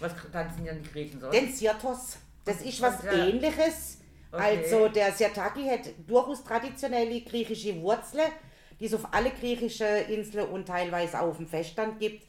[0.00, 1.30] Was tanzen denn die Griechen so?
[1.30, 3.98] den Sirtos, das ist was der- ähnliches.
[4.30, 4.58] Okay.
[4.64, 8.30] Also der Sirtaki hat durchaus traditionelle griechische Wurzeln,
[8.78, 12.26] die es auf alle griechischen Inseln und teilweise auch auf dem Festland gibt.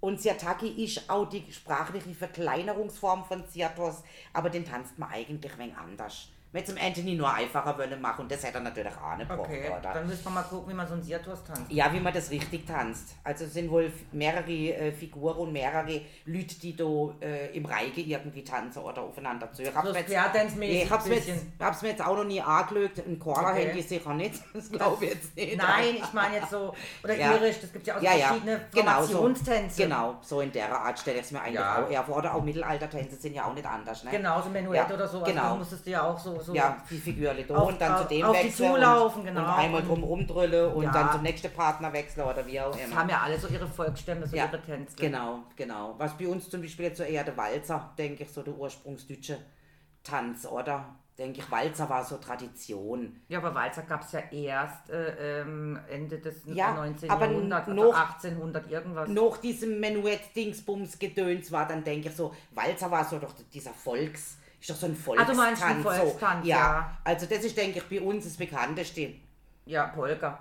[0.00, 5.58] Und Sirtaki ist auch die sprachliche Verkleinerungsform von Sirtos, aber den tanzt man eigentlich ein
[5.58, 6.28] wenig anders.
[6.54, 9.48] Mit zum Anthony nur einfacher wollen machen und das hätte er natürlich auch nicht gebraucht,
[9.48, 9.92] okay, oder?
[9.94, 11.62] dann müssen wir mal gucken, wie man so einen Sirtus tanzt.
[11.70, 13.14] Ja, wie man das richtig tanzt.
[13.24, 16.84] Also es sind wohl mehrere äh, Figuren und mehrere Leute, die da
[17.22, 19.62] äh, im Reihe irgendwie tanzen oder aufeinander zu.
[19.62, 22.24] Ich hab's So mir jetzt- Nee, ich hab's mir, jetzt, hab's mir jetzt auch noch
[22.24, 22.98] nie angeschaut.
[23.06, 23.80] Ein Chora-Handy Okay.
[23.82, 24.34] sicher nicht.
[24.52, 25.56] Das glaube ich jetzt nicht.
[25.56, 27.32] Nein, ich meine jetzt so, oder Ja.
[27.34, 28.26] irisch, das gibt ja auch Ja, ja.
[28.26, 29.12] verschiedene Genau, so.
[29.16, 29.82] Formationstänze.
[29.84, 31.82] Genau, so in der Art stelle ich es mir eigentlich Ja.
[31.84, 32.18] auch eher vor.
[32.18, 34.04] Oder auch Mittelaltertänze sind ja auch nicht anders.
[34.04, 34.10] Ne?
[34.10, 35.18] Genau, so Menuett Ja, oder so.
[35.20, 35.42] Also genau.
[35.50, 38.02] da musstest du ja auch so, so Ja, die Figur da Auf- und dann auf-
[38.02, 39.40] zu dem zulaufen, und, genau.
[39.40, 40.90] und einmal drum rumdrüllen und Ja.
[40.92, 42.96] dann zum nächsten Partner wechseln oder wie auch Das immer.
[42.96, 44.96] haben ja alle so ihre Volksstämme, so Ja, ihre Tänze.
[44.96, 45.94] Genau, genau.
[45.98, 49.38] Was bei uns zum Beispiel jetzt so eher der Walzer, denke ich, so der ursprungsdeutsche
[50.02, 50.84] Tanz, oder?
[51.18, 53.20] denke ich, Walzer war so Tradition.
[53.28, 57.10] Ja, aber Walzer gab es ja erst äh, ähm, Ende des Ja, 19.
[57.10, 59.08] aber Jahrhunderts, also noch- 1800 irgendwas.
[59.10, 64.70] Nach diesem Menuett-Dingsbums-Gedöns war dann, denke ich, so, Walzer war so doch dieser Volks, ist
[64.70, 65.28] doch so ein Volkstanz.
[65.28, 66.50] Ah, du meinst ein Volkstanz, so.
[66.50, 66.98] ja.
[67.02, 69.14] Also das ist, denke ich, bei uns das bekannteste.
[69.66, 70.40] Ja, Polka.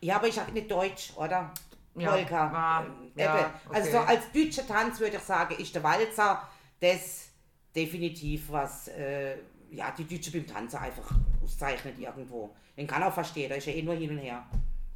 [0.00, 1.50] Ja, aber ich sag nicht Deutsch, oder?
[1.94, 2.46] Ja, Polka.
[2.54, 2.84] ah,
[3.16, 3.50] ja, eben.
[3.70, 3.90] Also okay.
[3.90, 6.46] so als deutscher Tanz würde ich sagen, ist der Walzer
[6.80, 7.28] das
[7.74, 9.36] definitiv was, äh,
[9.70, 11.10] ja, die Deutschen beim Tanzen einfach
[11.42, 12.54] auszeichnet irgendwo.
[12.76, 14.44] Den kann auch verstehen, da ist ja eh nur hin und her.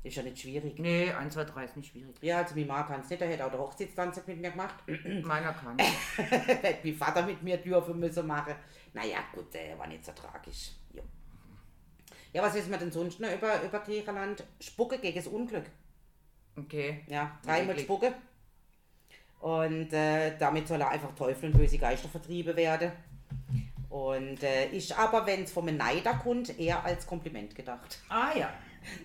[0.07, 0.79] Ist ja nicht schwierig.
[0.79, 2.15] Nee, 1, 2, 3 ist nicht schwierig.
[2.21, 4.77] Ja, also mein Mann kann es nicht, der hätte auch der Hochzeitstanz mit mir gemacht.
[5.25, 5.77] Meiner kann.
[6.17, 8.55] hätte mein Vater mit mir dürfen müssen machen.
[8.95, 10.71] Naja, gut, äh, war nicht so tragisch.
[10.93, 11.03] Jo.
[12.33, 14.45] Ja, was wissen wir denn sonst noch über, über Griechenland?
[14.61, 15.65] Spucke gegen das Unglück.
[16.57, 17.03] Okay.
[17.09, 17.77] Ja, dreimal?
[17.77, 18.15] Spucke.
[19.41, 22.93] Und äh, damit soll er einfach Teufel und böse Geister vertrieben werden.
[23.89, 27.99] Und äh, ist aber, wenn es vom Neider kommt, eher als Kompliment gedacht.
[28.09, 28.53] Ah ja.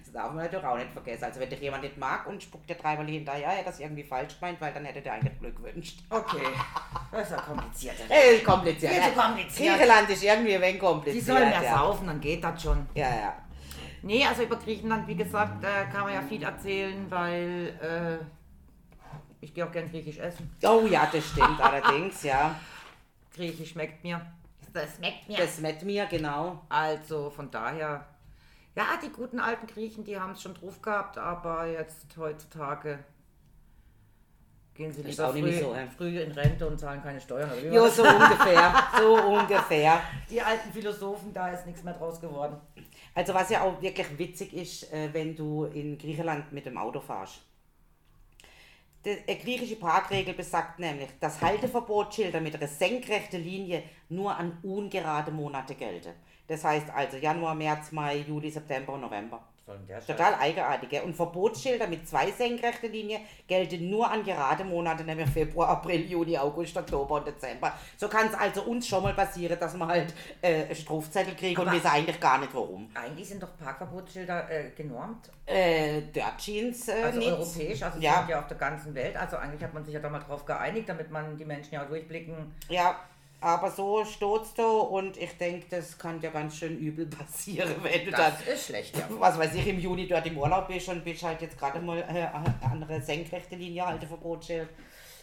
[0.03, 1.23] Das darf man natürlich auch nicht vergessen.
[1.23, 4.39] Also wenn dich jemand nicht mag und spuckt dir dreimal hinterher, hätte das irgendwie falsch
[4.39, 5.99] gemeint, weil dann hätte der eigentlich Glück gewünscht.
[6.09, 6.47] Okay.
[7.11, 7.95] Das ist ja kompliziert.
[8.09, 8.91] Äh, kompliziert.
[8.93, 9.69] Viel zu kompliziert.
[9.73, 11.25] Griechenland ist irgendwie ein wenig Die kompliziert.
[11.25, 11.77] sollen mehr ja.
[11.77, 12.87] saufen, dann geht das schon.
[12.93, 13.35] Ja, ja.
[14.03, 18.25] Nee, also über Griechenland, wie gesagt, äh, kann man ja viel erzählen, weil äh,
[19.41, 20.49] ich gehe auch gern griechisch essen.
[20.63, 22.55] Oh ja, das stimmt allerdings, ja.
[23.35, 24.21] Griechisch schmeckt mir.
[24.73, 25.37] Das schmeckt mir.
[25.37, 26.61] Das mit mir, genau.
[26.69, 28.05] Also von daher,
[28.75, 32.99] ja, die guten alten Griechen, die haben es schon drauf gehabt, aber jetzt heutzutage
[34.73, 35.87] gehen sie lieber früh, so, ja.
[35.87, 37.51] früh in Rente und zahlen keine Steuern.
[37.71, 37.97] Jo, das?
[37.97, 38.73] so ungefähr.
[38.97, 40.01] So ungefähr.
[40.29, 42.57] Die alten Philosophen, da ist nichts mehr draus geworden.
[43.13, 46.99] Also was ja auch wirklich witzig ist, äh, wenn du in Griechenland mit dem Auto
[46.99, 47.41] fährst.
[49.03, 55.73] Die griechische Parkregel besagt nämlich, dass Halteverbotsschilder mit einer senkrechten Linie nur an ungerade Monate
[55.73, 56.13] gelten.
[56.51, 59.39] Das heißt also Januar, März, Mai, Juli, September und November.
[60.05, 60.89] Total eigenartig.
[60.89, 61.03] Gell?
[61.03, 66.37] Und Verbotsschilder mit zwei senkrechten Linien gelten nur an gerade Monate, nämlich Februar, April, Juni,
[66.37, 67.71] August, Oktober und Dezember.
[67.95, 71.71] So kann es also uns schon mal passieren, dass wir halt äh, Strafzettel kriegen und
[71.71, 72.89] wissen eigentlich gar nicht warum.
[72.93, 77.31] Eigentlich sind doch Parkverbotsschilder äh, genormt, Äh, Dirt Jeans äh, also nicht.
[77.31, 78.17] europäisch, also Ja.
[78.19, 79.15] sind ja auf der ganzen Welt.
[79.15, 81.83] Also eigentlich hat man sich ja da mal drauf geeinigt, damit man die Menschen ja
[81.83, 82.53] auch durchblicken.
[82.67, 82.99] Ja,
[83.41, 88.05] aber so stoßt du und ich denke, das kann dir ganz schön übel passieren, wenn
[88.05, 89.05] du dann, Das ist schlecht, ja.
[89.09, 91.97] was weiß ich, im Juni dort im Urlaub bist und bist halt jetzt gerade mal
[91.99, 94.69] äh, an eine senkrechte Linie, Halteverbotsschild.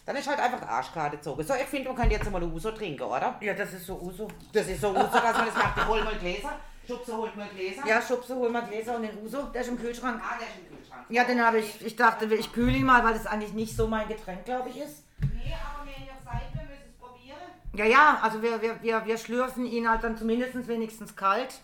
[0.05, 1.43] Dann ist halt einfach der Arsch gerade gezogen.
[1.43, 3.37] So, ich finde, man kann jetzt mal eine Uso trinken, oder?
[3.41, 4.27] Ja, das ist so Uso.
[4.51, 5.77] Das ist so Uso, dass man das macht.
[5.77, 6.59] Ich hol mal Gläser.
[6.89, 7.85] Schubse holt mal Gläser.
[7.85, 10.19] Ja, Schubse, hol mal Gläser und den Uso, der ist im Kühlschrank.
[10.23, 11.05] Ah, der ist im Kühlschrank.
[11.09, 13.87] Ja, den habe ich, ich dachte, ich kühle ihn mal, weil das eigentlich nicht so
[13.87, 15.03] mein Getränk, glaube ich, ist.
[15.21, 17.37] Nee, aber wenn ihr seid, wir müssen es probieren.
[17.75, 21.61] Ja, ja, also wir, wir, wir, wir schlürfen ihn halt dann zumindest wenigstens kalt.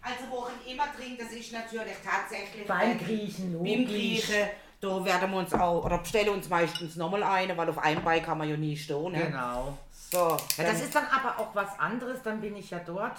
[0.00, 2.66] Also, wo ich immer trinke, das ist natürlich tatsächlich...
[2.66, 3.86] Beim Griechen, Beim logisch.
[3.88, 4.48] Griechen,
[4.80, 8.22] da werden wir uns auch, oder bestellen uns meistens nochmal eine, weil auf einem Bein
[8.22, 9.12] kann man ja nie stehen.
[9.12, 9.26] Ne?
[9.26, 9.76] Genau.
[9.90, 13.18] So, Ja, das ist dann aber auch was anderes, dann bin ich ja dort.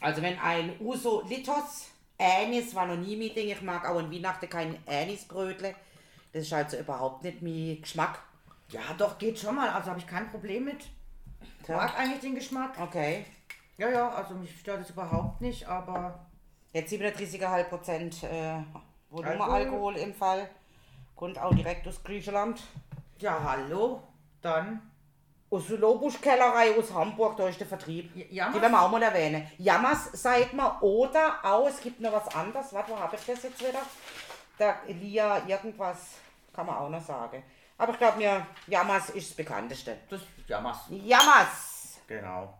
[0.00, 4.12] also wenn ein Uso Litos, Anis war noch nie mein Ding, ich mag auch an
[4.12, 5.74] Weihnachten kein Anisbrötle.
[6.32, 8.20] Das ist also überhaupt nicht mein Geschmack.
[8.68, 10.84] Ja, doch, geht schon mal, also habe ich kein Problem mit.
[11.70, 12.72] Ich mag eigentlich den Geschmack.
[12.80, 13.24] Okay.
[13.78, 16.26] Ja, ja, also mich stört es überhaupt nicht, aber
[16.72, 18.54] Jetzt 37,5 Prozent äh,
[19.10, 19.52] Volumenalkohol
[19.94, 19.96] Alkohol.
[19.96, 20.48] im Fall.
[21.16, 22.62] Kommt auch direkt aus Griechenland.
[23.18, 24.02] ja, hallo,
[24.40, 24.82] dann.
[25.50, 28.14] Aus der Lobusch-Kellerei aus Hamburg, da ist der Vertrieb.
[28.14, 28.54] J- Jammers?
[28.54, 29.50] Die werden wir auch mal erwähnen.
[29.58, 32.72] Jammers, sagt man, oder auch, es gibt noch was anderes.
[32.72, 33.80] Warte, wo habe ich das jetzt wieder?
[34.60, 36.14] Der Elia, irgendwas
[36.52, 37.42] kann man auch noch sagen.
[37.80, 39.96] Aber ich glaube mir, Jammers ist das bekannteste.
[40.10, 40.80] Das Jammers.
[40.90, 41.98] Jammers!
[42.06, 42.58] Genau.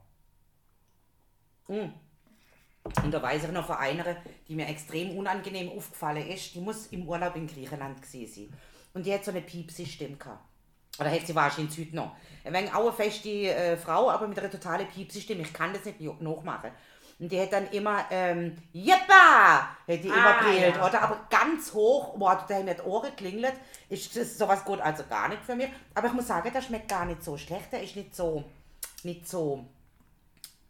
[1.68, 4.16] Und da weiß ich noch von einer,
[4.48, 8.59] die mir extrem unangenehm aufgefallen ist, die muss im Urlaub in Griechenland gewesen sein.
[8.94, 10.42] Und die hat so eine Piepsi-Stimme gehabt.
[10.98, 12.16] Oder hat sie wahrscheinlich heute noch.
[12.42, 15.42] Ein wenig auch eine feste äh, Frau, aber mit einer totalen Piepsi-Stimme.
[15.42, 16.70] Ich kann das nicht nachmachen.
[17.20, 19.59] Und die hat dann immer, ähm, Jeppa!
[19.61, 20.87] Hat die immer Ah, brillt, ja.
[20.87, 21.02] oder?
[21.02, 23.52] Aber ganz hoch, boah, da haben mir die Ohren klingelt.
[23.90, 25.68] Ist das sowas gut, also gar nicht für mich.
[25.94, 27.70] Aber ich muss sagen, der schmeckt gar nicht so schlecht.
[27.72, 28.44] Der ist nicht so,
[29.02, 29.66] nicht so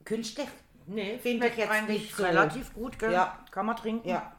[0.04, 0.48] künstlich.
[0.86, 2.22] Nee, Finde ich jetzt nicht so.
[2.24, 3.12] relativ gut, gell?
[3.12, 3.38] Ja.
[3.52, 4.08] Kann man trinken.
[4.08, 4.32] Ja.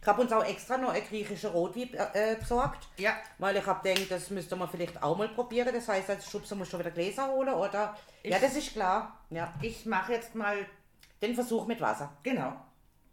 [0.00, 2.86] Ich habe uns auch extra noch ein griechischer Rotwein äh, äh, besorgt.
[2.96, 3.16] Ja.
[3.38, 5.68] Weil ich habe gedacht, das müsste man vielleicht auch mal probieren.
[5.74, 7.96] Das heißt, als Schubser musst du wieder Gläser holen, oder?
[8.22, 9.18] ja, Ich- das ist klar.
[9.30, 9.52] Ja.
[9.60, 10.56] Ich mache jetzt mal,
[11.22, 12.12] Den Versuch mit Wasser.
[12.22, 12.52] genau.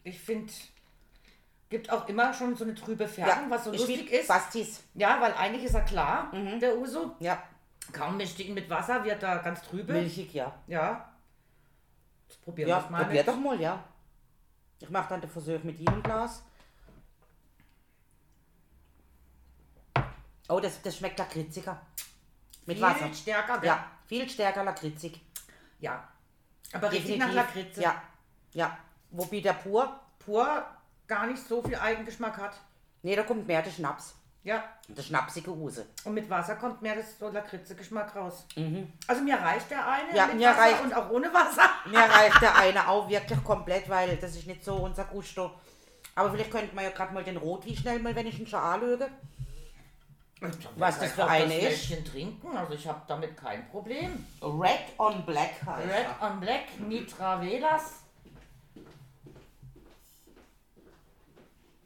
[0.04, 0.54] Ich finde,
[1.70, 4.28] gibt auch immer schon so eine trübe Färbung, was so lustig ist.
[4.28, 4.84] Pastis.
[4.94, 7.16] Ja, weil eigentlich ist er klar, der Uso.
[7.20, 7.42] Ja.
[7.92, 9.94] Kaum mischt ihn mit Wasser, wird er ganz trübe.
[9.94, 10.54] Milchig, ja.
[10.68, 11.12] Ja.
[12.28, 13.04] Jetzt probieren Ja, wir es mal.
[13.04, 13.84] probier mit- doch mal, ja.
[14.80, 16.44] Ich mache dann den Versuch mit jedem Glas.
[20.50, 21.82] Oh, das, das schmeckt lakritziger.
[22.68, 23.14] Mit Viel Wasser.
[23.14, 23.68] stärker, gell?
[23.68, 25.20] Ja, viel stärker lakritzig.
[25.80, 26.08] Ja.
[26.74, 27.32] Aber richtig nach.
[27.32, 27.82] Lakritze.
[27.82, 28.02] Ja,
[28.54, 28.78] ja.
[29.12, 30.66] Wobei der pur, Pur
[31.08, 32.58] gar nicht so viel Eigengeschmack hat.
[33.04, 34.16] nee, da kommt mehr der Schnaps.
[34.44, 34.64] Ja.
[34.88, 35.86] Der schnapsige Use.
[36.04, 38.46] Und mit Wasser kommt mehr das so Lakritze-Geschmack raus.
[39.08, 40.16] Also mir reicht der eine Mhm.
[40.16, 41.68] Ja, mit mir Wasser reicht- und auch ohne Wasser.
[41.90, 45.52] Mir reicht der eine auch wirklich komplett, weil das ist nicht so unser Gusto.
[46.14, 48.60] Aber vielleicht könnte man ja gerade mal den Rotwein schnell mal, wenn ich ihn schon
[48.60, 49.08] anlöge.
[50.76, 51.86] Was das für eine das ist?
[51.86, 54.26] Fläschchen trinken, also ich habe damit kein Problem.
[54.42, 56.32] Red on Black heißt Red er.
[56.32, 58.02] on Black, Nitra Velas.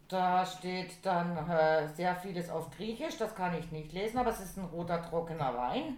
[0.07, 4.39] Da steht dann äh, sehr vieles auf Griechisch, das kann ich nicht lesen, aber es
[4.39, 5.97] ist ein roter trockener Wein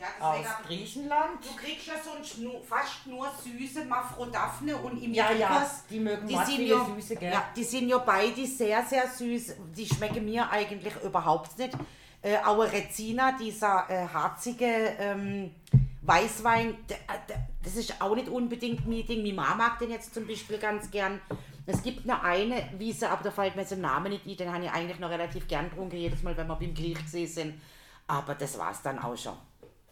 [0.00, 1.44] Ja, aus Griechenland.
[1.44, 6.26] Du kriegst ja sonst nur, fast nur süße Mafrodaphne und im Ja, ja, die mögen
[6.26, 7.32] die sind ja, Süße, gell?
[7.32, 9.56] Ja, die sind ja beide sehr, sehr süß.
[9.76, 11.76] Die schmecken mir eigentlich überhaupt nicht.
[12.22, 14.64] Äh, aber Rezina, dieser äh, harzige
[14.98, 15.54] ähm,
[16.00, 19.22] Weißwein, der, der, das ist auch nicht unbedingt mein Ding.
[19.22, 21.20] Meine Mama mag den jetzt zum Beispiel ganz gern.
[21.66, 24.52] Es gibt noch eine Wiese, aber da fällt mir so ein Name nicht ein, den
[24.52, 27.60] habe ich eigentlich noch relativ gern getrunken, jedes Mal, wenn wir beim Griechsee sind.
[28.06, 29.36] Aber das war's dann auch schon.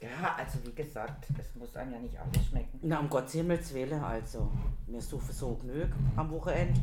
[0.00, 2.78] Ja, also wie gesagt, es muss einem ja nicht alles schmecken.
[2.82, 4.50] Na, um Gottes Himmels Willen, also.
[4.87, 6.80] Mir suchen so genug am Wochenende.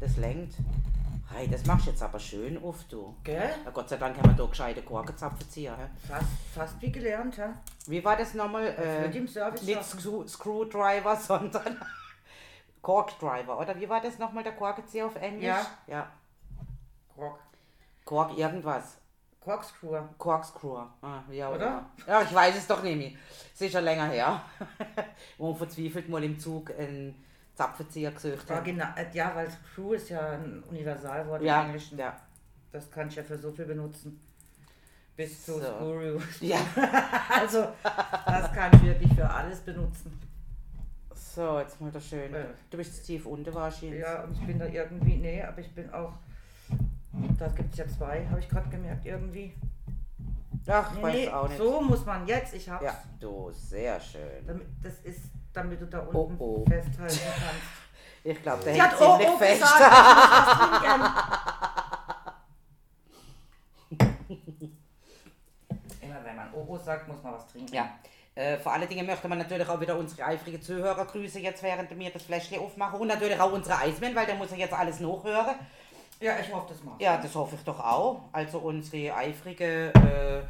[0.00, 0.54] Das lenkt.
[1.30, 3.14] Hey, das machst du jetzt aber schön auf, du.
[3.22, 3.50] Gell?
[3.64, 5.74] Na, Gott sei Dank haben wir da gescheite Korkenzapfen ziehen.
[5.76, 5.86] hä?
[6.08, 7.54] Fast, fast wie gelernt, ja?
[7.86, 8.66] Wie war das nochmal?
[8.68, 9.82] Äh, wird im Service nicht.
[9.84, 11.78] Screw Screwdriver, sondern
[12.80, 13.78] Corkdriver, oder?
[13.78, 15.44] Wie war das nochmal, der Korkenzieher auf Englisch?
[15.44, 15.66] Ja.
[15.86, 16.08] Ja.
[17.14, 17.40] Kork.
[18.04, 18.98] Kork irgendwas.
[19.44, 20.00] Corkscrew.
[20.18, 20.76] Corkscrew.
[21.02, 21.56] Ah, ja, Oder?
[21.56, 21.86] oder?
[22.06, 23.10] Ja, ich weiß es doch nicht mehr.
[23.54, 24.40] Es ist schon länger her.
[25.38, 27.14] Wo man verzweifelt mal im Zug einen
[27.54, 28.64] Zapfenzieher gesucht hat.
[28.64, 31.98] genau, äh, ja, weil Screw ist ja ein Universalwort Ja, im Englischen.
[31.98, 32.16] ja.
[32.72, 34.18] Das kann ich ja für so viel benutzen.
[35.14, 35.62] Bis zu So.
[35.62, 36.20] Screw.
[36.40, 36.58] Ja.
[37.40, 37.68] Also,
[38.26, 40.18] das kann ich wirklich für alles benutzen.
[41.14, 42.32] So, jetzt mal das schön.
[42.34, 42.46] Äh.
[42.70, 44.00] Du bist tief unten wahrscheinlich.
[44.00, 46.12] Ja, und ich bin da irgendwie, nee, aber ich bin auch,
[47.38, 49.54] da gibt es ja zwei, habe ich gerade gemerkt, irgendwie.
[50.66, 51.58] Ach, ich Nee, weiß nee, auch nicht.
[51.58, 52.84] so muss man jetzt, ich hab's.
[52.84, 54.46] Ja, du, sehr schön.
[54.46, 56.64] Damit, das ist, damit du da Oh, unten oh.
[56.66, 57.62] festhalten kannst.
[58.24, 59.62] Ich glaube, der Sie hängt hat oh, ziemlich oh fest.
[66.00, 67.74] Immer wenn man Obo sagt, muss man was trinken.
[67.74, 67.90] Ja.
[68.34, 71.96] Äh, vor allen Dingen möchte man natürlich auch wieder unsere eifrigen Zuhörer grüßen, jetzt während
[71.96, 72.98] wir das Fläschchen aufmachen.
[73.00, 75.54] Und natürlich auch unsere Eismann, weil der muss ja jetzt alles nachhören.
[76.24, 77.02] Ja, ich hoffe, das macht.
[77.02, 78.22] Ja, das hoffe ich doch auch.
[78.32, 80.42] Also unsere eifrige, äh,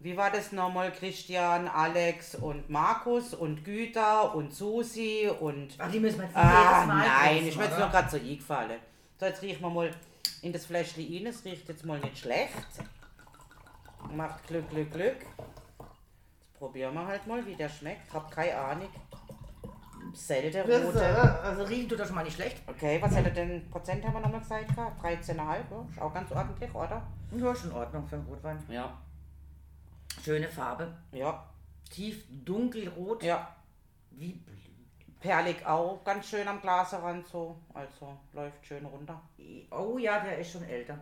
[0.00, 0.90] wie war das nochmal?
[0.90, 5.74] Christian, Alex und Markus und Güter und Susi und.
[5.78, 7.80] Ach, die müssen wir jetzt nicht Ah, jedes Mal nein, ich mir jetzt oder?
[7.84, 8.80] nur gerade so eingefallen.
[9.20, 9.90] So, jetzt riechen wir mal
[10.42, 11.26] in das Fläschchen rein.
[11.26, 12.50] Es riecht jetzt mal nicht schlecht.
[14.12, 15.16] Macht Glück, Glück, Glück.
[15.20, 18.12] Jetzt probieren wir halt mal, wie der schmeckt.
[18.12, 18.88] Hab keine Ahnung.
[20.12, 21.42] Selten Das, äh, rote.
[21.42, 22.62] Also riechen tut das schon mal nicht schlecht.
[22.66, 24.68] Okay, was hätte denn Prozent haben wir nochmal gesagt?
[24.68, 25.02] gehabt?
[25.04, 25.86] 13,5, ja.
[25.90, 27.02] Ist auch ganz ordentlich, oder?
[27.32, 28.58] Ja, schon in Ordnung für einen Rotwein.
[28.68, 28.92] Ja.
[30.24, 30.92] Schöne Farbe.
[31.12, 31.44] Ja.
[31.90, 33.22] Tief dunkelrot.
[33.22, 33.54] Ja.
[34.10, 34.56] Wie Blut.
[35.20, 37.60] Perlig auch ganz schön am Glasrand so.
[37.74, 39.20] Also läuft schön runter.
[39.70, 40.98] Oh ja, der ist schon älter.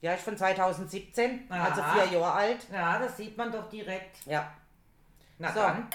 [0.00, 1.92] Ja, ist von 2017, also Aha.
[1.94, 2.66] vier Jahre alt.
[2.72, 4.24] Ja, das sieht man doch direkt.
[4.26, 4.52] Ja.
[5.38, 5.60] Na So.
[5.60, 5.88] dann.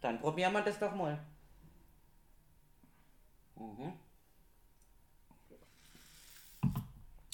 [0.00, 1.18] Dann probieren wir das doch mal.
[3.58, 3.92] Mhm.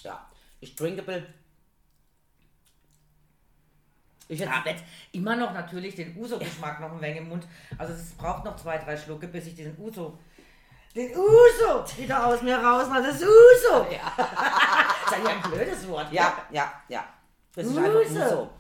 [0.03, 1.27] Ja, ist drinkable.
[4.27, 7.47] Ich habe jetzt immer noch natürlich den Uso-Geschmack noch ein wenig im Mund.
[7.77, 10.19] Also es braucht noch zwei, drei Schlucke, bis ich diesen Uso,
[10.95, 13.03] den Uso wieder aus mir rausmache.
[13.03, 13.87] Das Uso.
[13.91, 14.13] Ja.
[15.07, 16.11] Das ist ja ein blödes Wort.
[16.11, 17.05] ja, ja, ja.
[17.55, 18.51] Das ist einfach Uso.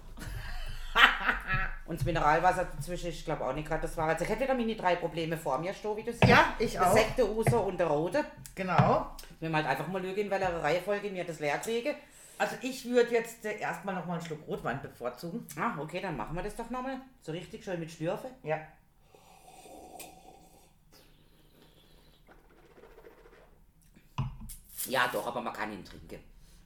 [1.86, 4.08] Und das Mineralwasser dazwischen, ich glaube auch nicht gerade das war.
[4.08, 6.26] Also ich hätte wieder meine drei Probleme vor mir stehen, wie du siehst.
[6.26, 6.92] Ja, ich auch.
[6.94, 8.24] Sekt, der Uso und der Rote.
[8.54, 9.10] Genau.
[9.40, 11.94] Wir halt einfach mal lügen, in welcher Reihenfolge mir das leer kriege.
[12.38, 15.46] Also ich würde jetzt äh, erstmal noch mal einen Schluck Rotwein bevorzugen.
[15.58, 17.00] Ah, okay, dann machen wir das doch nochmal.
[17.20, 18.28] So richtig schön mit Schlürfe.
[18.42, 18.60] Ja.
[24.86, 26.20] Ja, doch, aber man kann ihn trinken.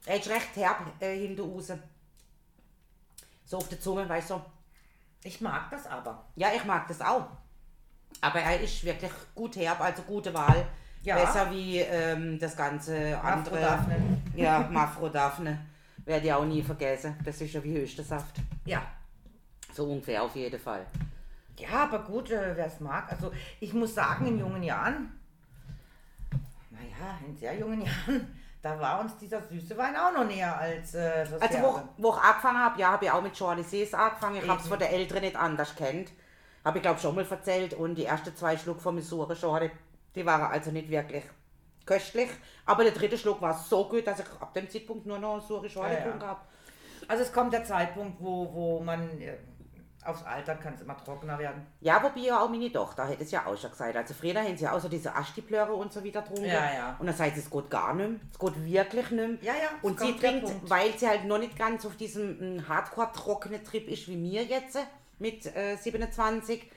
[0.07, 1.73] Er ist recht herb äh, hinter raus.
[3.45, 4.41] So auf der Zunge, weißt du.
[5.25, 6.25] Ich mag das aber.
[6.37, 7.27] Ja, ich mag das auch.
[8.21, 10.67] Aber er ist wirklich gut herb, also gute Wahl.
[11.03, 11.17] Ja.
[11.17, 13.57] Besser wie ähm, das ganze andere.
[13.57, 14.23] Aphrodafne.
[14.35, 15.67] Ja, Mafrodaphne.
[16.05, 17.17] Werde ich auch nie vergessen.
[17.25, 18.37] Das ist ja wie höchster Saft.
[18.65, 18.83] Ja.
[19.73, 20.87] So ungefähr auf jeden Fall.
[21.59, 23.11] Ja, aber gut, äh, wer es mag.
[23.11, 25.13] Also ich muss sagen, in jungen Jahren,
[26.71, 30.95] naja, in sehr jungen Jahren, da war uns dieser süße Wein auch noch näher als
[30.95, 34.37] äh, das Also, wo, wo ich angefangen habe, ja, habe ich auch mit Charlies angefangen.
[34.43, 36.11] Ich habe es von den Älteren nicht anders kennt.
[36.65, 37.75] Habe ich, glaube schon mal erzählt.
[37.75, 39.71] Und die ersten zwei Schluck von Missouri Schorle,
[40.15, 41.25] die waren also nicht wirklich
[41.87, 42.29] köstlich.
[42.67, 45.71] Aber der dritte Schluck war so gut, dass ich ab dem Zeitpunkt nur noch Missouri
[45.71, 46.21] Schorle Ja, ja.
[46.21, 46.41] habe.
[47.07, 49.39] Also es kommt der Zeitpunkt, wo, wo man äh,
[50.05, 51.67] aufs Alter kann es immer trockener werden.
[51.81, 53.97] Ja, wobei ja auch meine Tochter hätte es ja auch schon gesagt.
[53.97, 56.47] Also früher haben sie ja auch so diese Astiplöre und so wieder getrunken.
[56.47, 56.97] Ja, ja.
[56.99, 58.19] Und dann sagt sie, es geht gar nicht mehr.
[58.33, 59.55] Es geht wirklich nicht mehr.
[59.55, 63.65] Ja, ja, Und sie trinkt, weil sie halt noch nicht ganz auf diesem mm, hardcore-trockenen
[63.65, 64.81] Trip ist wie mir jetzt äh,
[65.19, 66.71] mit äh, 27,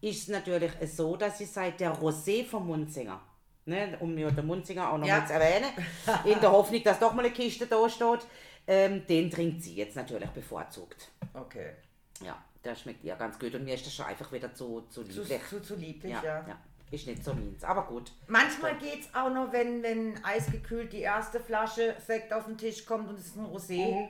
[0.00, 3.20] ist es natürlich so, dass sie seit der Rosé vom Munzinger,
[3.66, 5.20] ne, um mir den Munzinger auch noch Ja.
[5.20, 5.70] mal zu erwähnen,
[6.24, 8.26] in der Hoffnung, dass doch mal eine Kiste da steht,
[8.66, 11.10] ähm, den trinkt sie jetzt natürlich bevorzugt.
[11.32, 11.74] Okay.
[12.20, 15.04] Ja, der schmeckt ihr ganz gut und mir ist das schon einfach wieder zu, zu
[15.04, 15.40] Zu, lieblich.
[15.48, 16.44] zu, zu lieblich, ja, ja.
[16.48, 16.56] ja.
[16.90, 18.12] Ist nicht so meins, aber gut.
[18.28, 22.84] Manchmal geht es auch noch, wenn, wenn eisgekühlt die erste Flasche Sekt auf den Tisch
[22.86, 24.08] kommt und es ist ein Rosé, Mhm.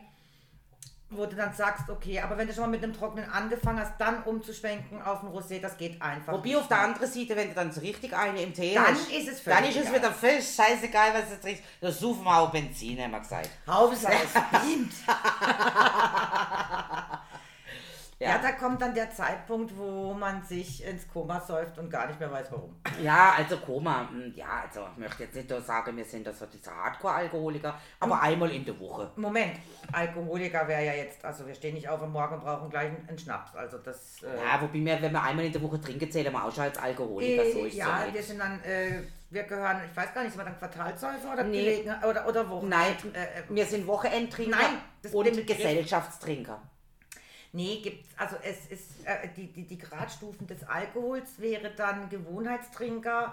[1.10, 3.98] wo du dann sagst, okay, aber wenn du schon mal mit einem Trockenen angefangen hast,
[3.98, 6.32] dann umzuschwenken auf ein Rosé, das geht einfach.
[6.32, 8.86] Wobei nicht auf der anderen Seite, wenn du dann so richtig eine im Tee Dann
[8.88, 11.62] hast, ist es dann völlig ist es wieder völlig scheißegal, was du trinkst.
[11.80, 13.48] Da suchen wir auch Benzin, haben wir gesagt.
[13.66, 14.92] Hauptsache es beamt.
[18.24, 18.30] Ja.
[18.30, 22.18] Ja, da kommt dann der Zeitpunkt, wo man sich ins Koma säuft und gar nicht
[22.18, 22.74] mehr weiß, warum.
[23.02, 26.32] Ja, also Koma, mm, ja, also ich möchte jetzt nicht so sagen, wir sind da
[26.32, 29.10] so diese Hardcore-Alkoholiker, aber einmal in der Woche.
[29.16, 29.56] Moment,
[29.92, 33.18] Alkoholiker wäre ja jetzt, also wir stehen nicht auf am Morgen und brauchen gleich einen
[33.18, 33.54] Schnaps.
[33.54, 34.22] Also das.
[34.22, 36.64] Äh, Ja, wobei wir, wenn wir einmal in der Woche trinken, zählen wir auch schon
[36.64, 37.42] als Alkoholiker.
[37.52, 40.32] so äh, ist ja, so wir sind dann, äh, wir gehören, ich weiß gar nicht,
[40.32, 41.84] sind wir dann Quartalsäufer oder Nee.
[42.08, 42.68] Oder, oder Wochen?
[42.70, 46.62] Nein, Äh, äh, wir sind Wochenendtrinker Nein, das und Gesellschaftstrinker.
[47.54, 53.32] Nee, gibt's, also es ist, äh, die, die, die Gradstufen des Alkohols wäre dann Gewohnheitstrinker,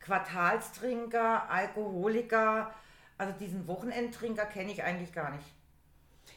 [0.00, 2.74] Quartalstrinker, Alkoholiker,
[3.16, 5.46] also diesen Wochenendtrinker kenne ich eigentlich gar nicht.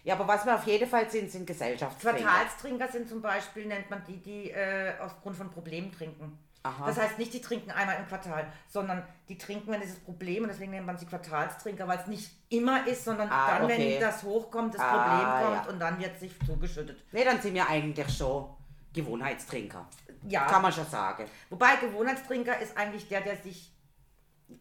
[0.05, 2.21] Ja, aber was wir auf jeden Fall sind, sind Gesellschaftstrinker.
[2.21, 6.39] Quartalstrinker sind zum Beispiel, nennt man die, die äh, aufgrund von Problemen trinken.
[6.67, 6.86] Aha.
[6.86, 10.49] Das heißt nicht, die trinken einmal im Quartal, sondern die trinken, wenn dieses Problem, und
[10.49, 13.93] deswegen nennt man sie Quartalstrinker, weil es nicht immer ist, sondern Ah, dann, okay.
[13.95, 15.71] wenn das hochkommt, das Ah, Problem kommt ja.
[15.71, 16.97] und dann wird sich zugeschüttet.
[17.12, 18.49] Nee, dann sind wir eigentlich schon
[18.93, 19.88] Gewohnheitstrinker.
[20.27, 20.45] Ja.
[20.47, 21.25] Kann man schon sagen.
[21.49, 23.71] Wobei Gewohnheitstrinker ist eigentlich der, der sich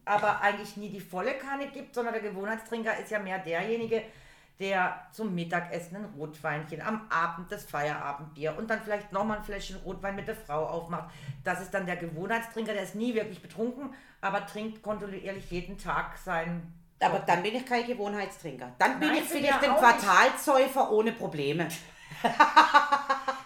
[0.05, 4.03] aber eigentlich nie die volle Kanne gibt, sondern der Gewohnheitstrinker ist ja mehr derjenige, der
[5.13, 10.17] zum Mittagessen ein Rotweinchen, am Abend das Feierabendbier und dann vielleicht nochmal ein Fläschchen Rotwein
[10.17, 11.11] mit der Frau aufmacht.
[11.45, 16.17] Das ist dann der Gewohnheitstrinker, der ist nie wirklich betrunken, aber trinkt kontinuierlich jeden Tag
[16.19, 16.73] sein.
[17.01, 18.73] Aber dann bin ich kein Gewohnheitstrinker.
[18.79, 21.69] Dann bin Nein, ich vielleicht ja ein Quartalsäufer ohne Probleme.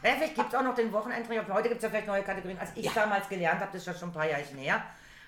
[0.03, 1.53] Vielleicht gibt es auch noch den Wochenendtrinker.
[1.53, 2.59] Heute gibt es ja vielleicht neue Kategorien.
[2.59, 2.93] Als ich Ja.
[2.95, 4.83] damals gelernt habe, das ist ja schon ein paar Jahre her,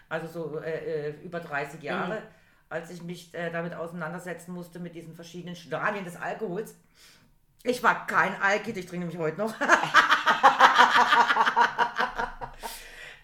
[0.09, 2.23] also so äh, äh, über 30 Jahre, Mhm.
[2.73, 6.75] Als ich mich äh, damit auseinandersetzen musste mit diesen verschiedenen Stadien des Alkohols.
[7.65, 9.55] Ich war kein Alkid, ich trinke nämlich heute noch.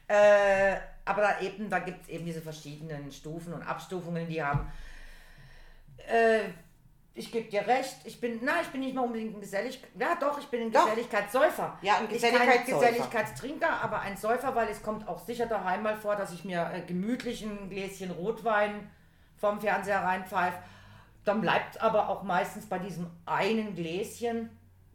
[0.06, 4.70] äh, aber da eben, da gibt es eben diese verschiedenen Stufen und Abstufungen, die haben.
[6.06, 6.40] Äh,
[7.14, 10.14] ich gebe dir recht, ich bin, na, ich bin nicht mal unbedingt ein Gesellig, ja
[10.20, 10.84] doch, ich bin ein Doch.
[10.84, 11.76] Geselligkeitssäufer.
[11.82, 12.87] Ja, ein Geselligkeitssäufer.
[12.87, 16.70] Geselligkeitstrinker, aber ein Säufer, weil es kommt auch sicher daheim mal vor, dass ich mir
[16.72, 18.88] äh, gemütlich ein Gläschen Rotwein
[19.40, 20.59] vom Fernseher reinpfeife.
[21.24, 24.51] Dann bleibt aber auch meistens bei diesem einen Gläschen.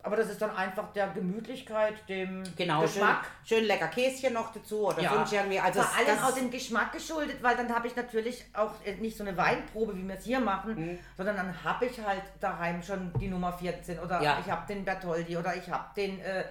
[0.05, 3.25] Aber das ist dann einfach der Gemütlichkeit, dem Genau, schön, Geschmack.
[3.45, 5.59] schön lecker Käschen noch dazu oder sonst irgendwie.
[5.61, 9.15] Also Vor allem auch dem Geschmack geschuldet, weil dann habe ich natürlich auch äh, nicht
[9.15, 10.99] so eine Weinprobe, wie wir es hier machen, Mhm.
[11.15, 14.39] sondern dann habe ich halt daheim schon die Nummer 14 oder Ja.
[14.43, 16.43] ich habe den Bertoldi oder ich habe den äh,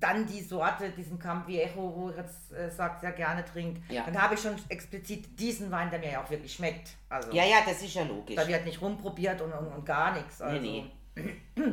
[0.00, 3.90] dann die Sorte, diesen Campviejo, wo ich jetzt äh, sagt, sehr gerne trinkt.
[3.90, 4.04] Ja.
[4.04, 6.90] Dann habe ich schon explizit diesen Wein, der mir ja auch wirklich schmeckt.
[7.08, 8.36] Also ja, ja, das ist ja logisch.
[8.36, 10.40] da wird nicht rumprobiert und, und, und gar nichts.
[10.40, 10.60] Also.
[10.60, 10.90] Nee, nee.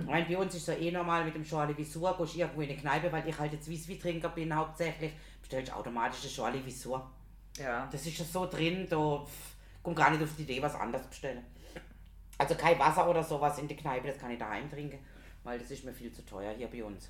[0.05, 2.77] Weil bei uns ist so eh normal mit dem Charlie Visur, gehst irgendwo in eine
[2.77, 7.09] Kneipe, weil ich halt jetzt Whisky-Trinker bin hauptsächlich, bestellst automatisch den Charlie Visur.
[7.57, 7.87] Ja.
[7.91, 9.25] Das ist ja so drin, da
[9.81, 11.45] komm gar nicht auf die Idee, was anderes zu bestellen.
[12.37, 14.99] Also kein Wasser oder sowas in die Kneipe, das kann ich daheim trinken,
[15.43, 17.09] weil das ist mir viel zu teuer hier bei uns.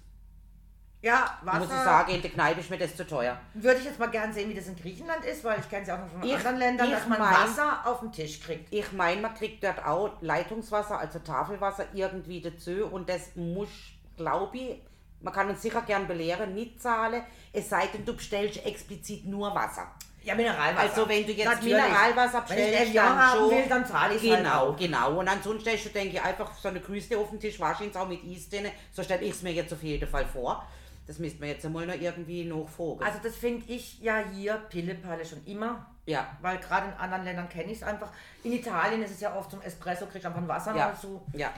[1.01, 3.39] Ja, Muss ich Wasser sagen, in der Kneipe ist mir das zu teuer.
[3.53, 5.87] würde ich jetzt mal gern sehen, wie das in Griechenland ist, weil ich kenne es
[5.87, 8.73] ja auch noch von Ich- anderen Ländern, dass man mein- Wasser auf den Tisch kriegt.
[8.73, 13.69] Ich meine, man kriegt dort auch Leitungswasser, also Tafelwasser irgendwie dazu und das muss,
[14.17, 14.81] glaube ich,
[15.21, 17.23] man kann uns sicher gern belehren, nicht zahlen,
[17.53, 19.87] es sei denn, du bestellst explizit nur Wasser.
[20.21, 20.79] Ja, Mineralwasser.
[20.89, 21.73] Also wenn du jetzt Natürlich.
[21.75, 23.51] Mineralwasser Wenn ich bestellst, dann haben schon.
[23.51, 25.17] will, dann zahle ich Genau, halt genau.
[25.17, 28.07] Und ansonsten hast du, denke ich, einfach so eine Grüße auf den Tisch, wahrscheinlich auch
[28.07, 28.65] mit Eis drin.
[28.91, 30.67] So stelle ich es mir jetzt auf jeden Fall vor.
[31.09, 33.01] Das müsste man jetzt einmal noch irgendwie nachfragen.
[33.01, 35.87] Also das finde ich ja hier Pillepalle schon immer.
[36.05, 38.11] ja, Weil gerade in anderen Ländern kenne ich es einfach.
[38.43, 41.19] In Italien ist es ja oft zum Espresso, kriegst du einfach ein Wasser ja, dazu.
[41.33, 41.51] ja.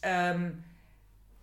[0.00, 0.64] Ähm,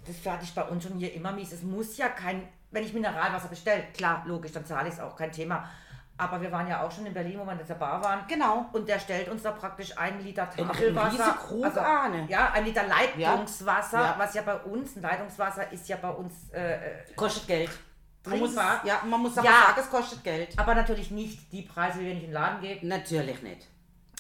[0.04, 1.52] das fertig bei uns schon hier immer mies.
[1.52, 2.42] Es muss ja kein,
[2.72, 5.70] wenn ich Mineralwasser bestelle, klar, logisch, dann zahle ich es auch, kein Thema.
[6.18, 8.26] Aber wir waren ja auch schon in Berlin, wo wir in der Bar waren.
[8.28, 8.68] Genau.
[8.72, 11.12] Und der stellt uns da praktisch ein Liter Ein Tafelwasser.
[11.12, 12.28] riesen Krug an.
[12.30, 14.16] Ja, ein Liter Leitungswasser, Ja.
[14.18, 17.72] was ja bei uns, ein Leitungswasser ist ja bei uns, äh, äh, Kostet Geld.
[18.26, 19.64] Man muss, ja, man muss aber Ja.
[19.68, 20.58] sagen, es kostet Geld.
[20.58, 22.80] aber natürlich nicht die Preise, wie wenn ich in den Laden gehe.
[22.86, 23.68] Natürlich nicht.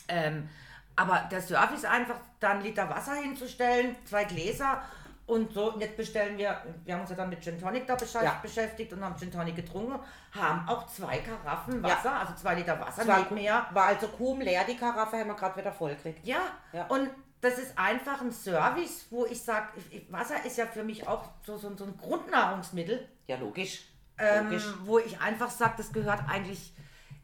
[0.09, 0.49] Ähm,
[0.95, 4.81] aber der Service ist einfach, da einen Liter Wasser hinzustellen, zwei Gläser
[5.25, 5.73] und so.
[5.73, 8.39] Und jetzt bestellen wir, wir haben uns ja dann mit Gin Tonic da Ja.
[8.41, 9.99] beschäftigt und haben Gin Tonic getrunken,
[10.31, 13.65] haben auch zwei Karaffen Wasser, also zwei Liter Wasser, war, nicht mehr.
[13.71, 16.25] war also kaum leer, die Karaffe haben wir gerade wieder voll gekriegt.
[16.25, 16.39] Ja,
[16.73, 16.85] Ja.
[16.87, 17.09] und
[17.41, 19.67] das ist einfach ein Service, wo ich sage,
[20.09, 23.85] Wasser ist ja für mich auch so, so, so ein Grundnahrungsmittel, Ja, logisch.
[24.17, 24.63] ähm, Logisch.
[24.83, 26.73] wo ich einfach sage, das gehört eigentlich.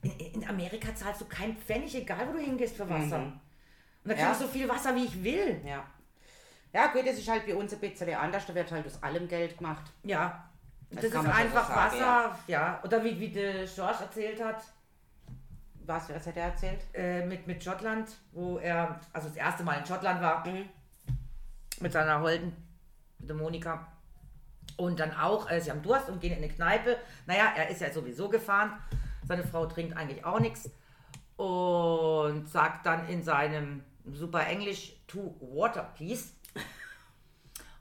[0.02, 3.18] In, in Amerika zahlst du keinen Pfennig, egal wo du hingehst für Wasser.
[3.20, 3.34] Mhm.
[3.34, 3.42] Und
[4.06, 4.32] da krieg Ja.
[4.32, 5.62] ich so viel Wasser, wie ich will.
[5.66, 5.84] Ja.
[6.74, 8.46] Ja, gut, das ist halt bei uns ein bisschen anders.
[8.46, 9.92] Da wird halt aus allem Geld gemacht.
[10.04, 10.46] Ja.
[10.92, 12.80] Das, Das ist einfach so sagen, Wasser, ja.
[12.84, 14.62] Oder wie, wie der George erzählt hat,
[15.86, 16.82] Was, was hat er erzählt?
[16.94, 20.68] äh, mit, mit Schottland, wo er, also das erste Mal in Schottland war, Mhm.
[21.80, 22.56] mit seiner Holden,
[23.20, 23.88] mit der Monika.
[24.78, 26.98] Und dann auch, äh, sie haben Durst und gehen in eine Kneipe.
[27.26, 28.74] Naja, er ist ja sowieso gefahren.
[29.28, 30.70] Seine Frau trinkt eigentlich auch nichts.
[31.38, 36.30] Und sagt dann in seinem super Englisch, to water, please.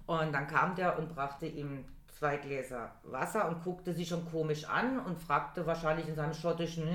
[0.08, 1.84] Und dann kam der und brachte ihm
[2.18, 6.88] zwei Gläser Wasser und guckte sie schon komisch an und fragte wahrscheinlich in seinem schottischen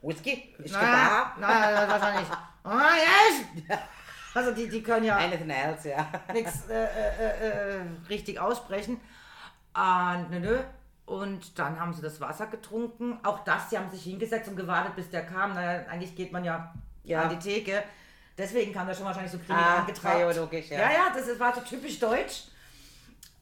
[0.00, 0.54] Whisky?
[0.58, 2.28] Ist na, na, wahrscheinlich.
[2.64, 3.78] Ah, yes!
[4.34, 6.06] Also die, die können ja Anything else, ja.
[6.32, 8.98] nichts äh, äh, äh, richtig aussprechen.
[9.74, 10.58] Und, nö, nö.
[11.04, 13.18] und dann haben sie das Wasser getrunken.
[13.24, 15.52] Auch das, sie haben sich hingesetzt und gewartet, bis der kam.
[15.52, 16.72] Naja, eigentlich geht man ja,
[17.04, 17.24] Ja.
[17.24, 17.82] an die Theke.
[18.38, 20.20] Deswegen kam der schon wahrscheinlich so grimmig Ah, angetragen.
[20.20, 20.60] ja, ja.
[20.78, 20.90] ja.
[20.92, 22.44] Ja, das ist, war so typisch deutsch.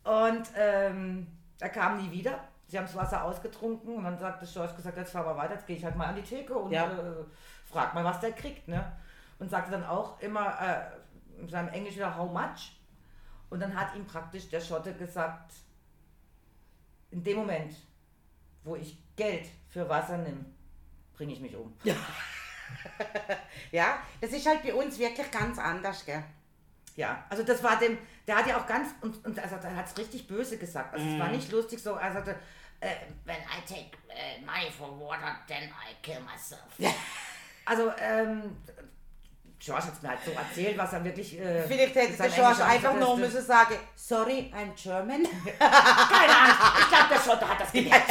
[0.04, 1.26] Und ähm,
[1.60, 2.40] er kam nie wieder.
[2.66, 5.66] Sie haben das Wasser ausgetrunken und dann sagte George gesagt, jetzt fahren wir weiter, jetzt
[5.66, 6.86] gehe ich halt mal an die Theke und Ja.
[6.86, 7.24] äh,
[7.70, 8.68] frag mal, was der kriegt.
[8.68, 8.92] Ne?
[9.38, 12.76] Und sagte dann auch immer äh, in seinem Englisch wieder, how much?
[13.48, 15.52] Und dann hat ihm praktisch der Schotte gesagt,
[17.10, 17.74] in dem Moment,
[18.62, 20.44] wo ich Geld für Wasser nehme,
[21.14, 21.74] bringe ich mich um.
[21.82, 21.94] Ja,
[24.20, 26.22] das ist halt bei uns wirklich ganz anders, gell?
[26.96, 27.96] Ja, also das war dem,
[28.26, 30.92] der hat ja auch ganz, und, und also er hat es richtig böse gesagt.
[30.92, 32.36] Also es war nicht lustig so, er sagte,
[32.80, 32.88] äh,
[33.24, 36.94] when I take äh, money for water, then I kill myself.
[37.64, 38.56] Also, ähm,
[39.60, 41.38] George hat es mir halt so erzählt, was er wirklich.
[41.38, 45.22] Äh, Vielleicht hätte der George einfach nur müssen sagen, sorry, I'm German.
[45.58, 48.10] Keine Ahnung, ich glaube, der Schotte hat das gemerkt.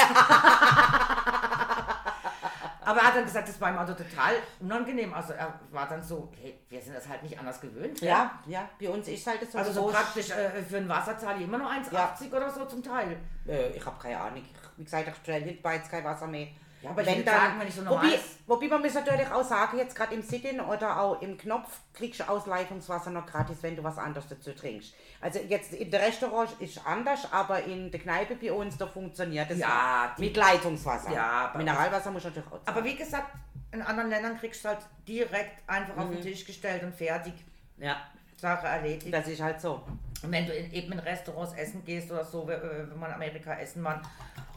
[2.90, 5.14] Aber er hat dann gesagt, das war ihm also total unangenehm.
[5.14, 8.02] Also er war dann so, hey, wir sind das halt nicht anders gewöhnt.
[8.02, 9.60] Ja, ja, bei uns ist halt so.
[9.60, 12.18] Also so praktisch äh, für ein Wasser zahle ich immer noch 1,80 Ja.
[12.36, 13.16] oder so zum Teil.
[13.48, 14.38] Äh, ich habe keine Ahnung.
[14.44, 16.48] Ich, wie gesagt, ich bestelle nicht bei jetzt kein Wasser mehr.
[16.82, 19.44] Ja, aber ich würde sagen, wenn ich so wobei, normal- wobei man muss natürlich auch
[19.44, 23.76] sagen, jetzt gerade im Sit-In oder auch im Knopf kriegst du Ausleitungswasser noch gratis, wenn
[23.76, 24.94] du was anderes dazu trinkst.
[25.20, 29.52] Also jetzt in der Restaurant ist anders, aber in der Kneipe bei uns, da funktioniert
[29.52, 31.12] das Ja, mit Leitungswasser.
[31.12, 33.28] Ja, Mineralwasser muss natürlich auch Aber wie gesagt,
[33.72, 36.14] in anderen Ländern kriegst du halt direkt einfach auf Mhm.
[36.14, 37.34] den Tisch gestellt und fertig.
[37.78, 37.98] Ja,
[38.38, 39.14] Sache erledigt.
[39.14, 39.84] das ist halt so.
[40.24, 43.54] Und wenn du in, eben in Restaurants essen gehst oder so, wenn man in Amerika
[43.56, 44.02] essen war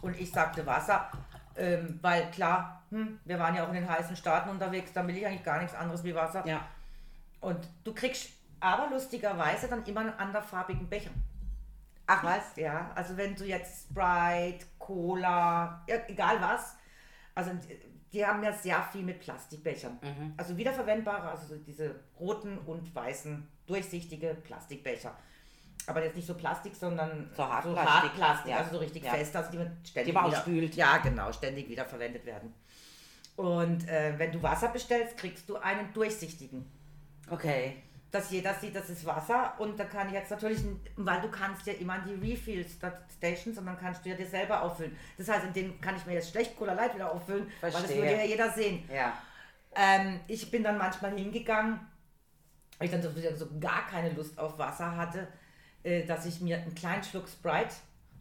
[0.02, 1.10] und ich sagte Wasser,
[1.56, 5.16] ähm, weil klar, hm, wir waren ja auch in den heißen Staaten unterwegs, da will
[5.16, 6.46] ich eigentlich gar nichts anderes wie Wasser.
[6.46, 6.66] Ja.
[7.40, 8.30] Und du kriegst
[8.60, 11.10] aber lustigerweise dann immer einen anderfarbigen Becher.
[12.06, 12.56] Ach was?
[12.56, 16.76] Ja, also wenn du jetzt Sprite, Cola, ja, egal was,
[17.34, 17.78] also die,
[18.12, 19.98] die haben ja sehr viel mit Plastikbechern.
[20.02, 20.34] Mhm.
[20.36, 25.16] Also wiederverwendbare, also so diese roten und weißen, durchsichtige Plastikbecher.
[25.86, 27.90] Aber jetzt nicht so Plastik, sondern So Hartplastik.
[27.92, 28.58] Hartplastik, Ja.
[28.58, 29.12] also so richtig Ja.
[29.14, 30.74] fest, also die man ständig Die man wieder, ausspült.
[30.76, 32.54] Ja, genau, ständig wiederverwendet werden.
[33.36, 36.70] Und äh, wenn du Wasser bestellst, kriegst du einen durchsichtigen
[37.30, 37.82] Okay.
[38.10, 40.58] dass jeder sieht, das ist Wasser und da kann ich jetzt natürlich,
[40.96, 44.62] weil du kannst ja immer an die Refill-Stations und dann kannst du ja dir selber
[44.62, 44.94] auffüllen.
[45.16, 47.80] Das heißt, in denen kann ich mir jetzt schlecht Cola Light wieder auffüllen, weil das
[47.80, 48.02] Verstehe.
[48.02, 48.86] würde ja jeder sehen.
[48.92, 49.14] Ja.
[49.74, 51.80] Ähm, ich bin dann manchmal hingegangen,
[52.78, 55.26] weil ich dann so, so gar keine Lust auf Wasser hatte,
[55.84, 57.74] äh, dass ich mir einen kleinen Schluck Sprite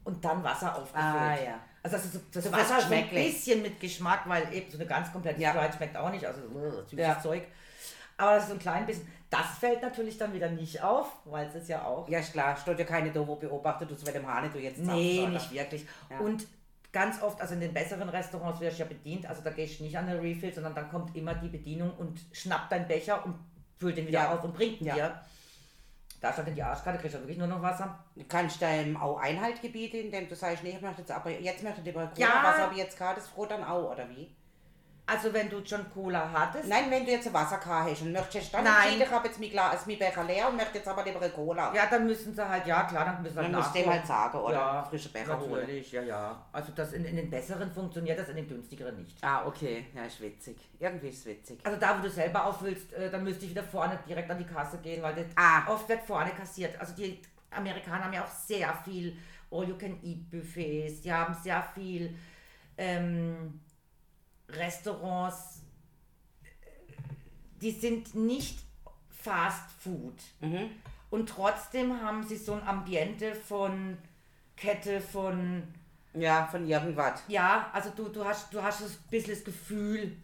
[0.04, 1.04] und dann Wasser aufgefüllt.
[1.04, 1.60] Ah, ja.
[1.84, 4.70] Also das, ist so, das So Wasser was so ein bisschen mit Geschmack, weil eben
[4.70, 5.52] so eine ganz komplette Ja.
[5.52, 7.20] Sprite schmeckt auch nicht, also äh, süßes Ja.
[7.20, 7.44] Zeug.
[8.18, 9.08] Aber das ist so ein klein bisschen.
[9.32, 12.08] Das fällt natürlich dann wieder nicht auf, weil es ist ja auch.
[12.10, 14.80] Ja, ist klar, steht ja keine da, wo beobachtet, du bei dem Hane du jetzt
[14.80, 15.30] Nee, oder?
[15.30, 15.86] nicht wirklich.
[16.10, 16.20] Ja.
[16.20, 16.46] Und
[16.92, 19.84] ganz oft, also in den besseren Restaurants wirst du ja bedient, also da gehst du
[19.86, 23.36] nicht an den Refill, sondern dann kommt immer die Bedienung und schnappt deinen Becher und
[23.80, 24.34] füllt den wieder Ja.
[24.34, 24.94] auf und bringt ihn Ja.
[24.96, 25.22] dir.
[26.22, 27.98] Da statt in die Arschkarte kriegst du wirklich nur noch Wasser.
[28.16, 31.64] Du kannst deinem auch Einhalt gebieten, indem du sagst, nee, ich möchte jetzt aber, jetzt
[31.64, 32.42] möchte ich aber Cola, Ja.
[32.44, 34.30] was habe ich jetzt gerade, das froh dann auch, oder wie?
[35.14, 38.14] Also wenn du schon Cola hattest, Nein, wenn du jetzt ein Wasser gehabt hast und
[38.14, 39.02] möchtest dann Nein.
[39.02, 41.74] ich habe jetzt mein, Glas, mein Becher leer und möchte jetzt aber lieber eine Cola.
[41.76, 43.90] ja, dann müssen sie halt, ja klar, dann müssen sie Dann halt musst du dem
[43.92, 44.54] halt sagen, oder?
[44.54, 45.52] Ja, Frische Becher holen.
[45.52, 46.46] natürlich, ja, ja.
[46.54, 49.18] Also das in, in den besseren funktioniert das, in den günstigeren nicht.
[49.24, 50.58] Ah, okay, ja, ist witzig.
[50.80, 51.60] Irgendwie ist witzig.
[51.64, 54.46] Also da, wo du selber auffüllst, äh, dann müsste ich wieder vorne direkt an die
[54.46, 55.68] Kasse gehen, weil das Ah.
[55.72, 56.80] oft wird vorne kassiert.
[56.80, 59.18] Also die Amerikaner haben ja auch sehr viel
[59.52, 62.16] All-You-Can-Eat-Buffets, die haben sehr viel
[62.78, 63.60] ähm,
[64.56, 65.62] Restaurants,
[67.62, 68.60] die sind nicht
[69.10, 70.16] Fast Food.
[70.40, 70.72] Mhm.
[71.12, 73.98] Und trotzdem haben sie so ein Ambiente von
[74.58, 75.64] Kette, von
[76.14, 77.22] Ja, von irgendwas.
[77.28, 80.16] ja, also du, du hast du hast ein bisschen das Gefühl.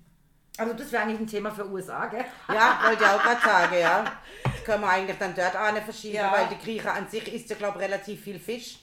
[0.57, 2.25] Also das wäre eigentlich ein Thema für USA, gell?
[2.47, 4.03] Ja, wollte ich auch gerade sagen, ja.
[4.43, 6.31] Das können wir eigentlich dann dort auch nicht verschieben, Ja.
[6.31, 8.79] weil die Grieche an sich isst ja, glaube ich, relativ viel Fisch.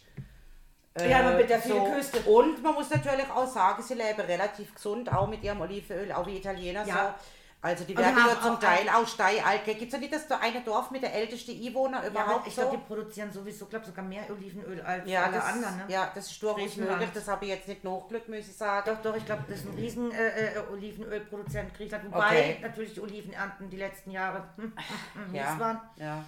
[0.97, 1.71] Ja, aber mit der so.
[1.71, 2.21] vielen Küste.
[2.21, 6.27] Und man muss natürlich auch sagen, sie leben relativ gesund, auch mit ihrem Olivenöl, auch
[6.27, 6.95] wie Italiener Ja.
[7.19, 7.25] so.
[7.63, 9.65] Also die werden ja zum Teil auch steilalt.
[9.65, 12.47] Gibt es ja nicht das so eine Dorf mit der ältesten Einwohner Ja, überhaupt aber
[12.47, 12.61] ich so?
[12.61, 15.77] glaube, die produzieren sowieso, glaube sogar mehr Olivenöl als ja, alle das, anderen.
[15.79, 15.85] Ne?
[15.89, 17.09] ja, das ist durchaus möglich.
[17.15, 18.91] Das habe ich jetzt nicht nachgelegt, muss ich sagen.
[18.95, 22.13] Doch, doch, ich glaube, das ist ein riesen äh, äh, Olivenölproduzent Griechenland.
[22.13, 22.59] Wobei Okay.
[22.61, 25.81] natürlich die Olivenernten die letzten Jahre hm, hm, hm, Ja, waren.
[25.97, 26.23] ja.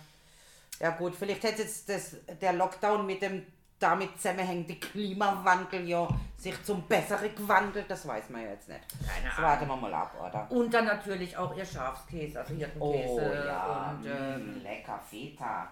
[0.81, 3.47] Ja gut, vielleicht hätte jetzt das, der Lockdown mit dem
[3.79, 8.81] damit zusammenhängenden Klimawandel ja sich zum Besseren gewandelt, das weiß man ja jetzt nicht.
[9.07, 10.47] Keine Das warten wir mal ab, oder?
[10.51, 13.33] Und dann natürlich auch ihr Schafskäse, also Hirtenkäse.
[13.43, 15.68] Oh ja, Und, mm, lecker, Feta.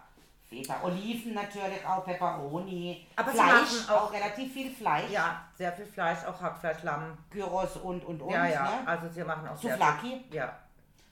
[0.46, 5.86] Feta, Oliven natürlich auch, Peperoni, Aber Fleisch, auch, auch- relativ viel Fleisch, ja, sehr viel
[5.86, 7.16] Fleisch, auch Hackfleisch, Lamm.
[7.30, 8.70] Gyros und und und, ja, ja, ne?
[8.86, 10.08] also sie machen auch Souvlaki?
[10.10, 10.34] sehr viel.
[10.36, 10.52] Ja.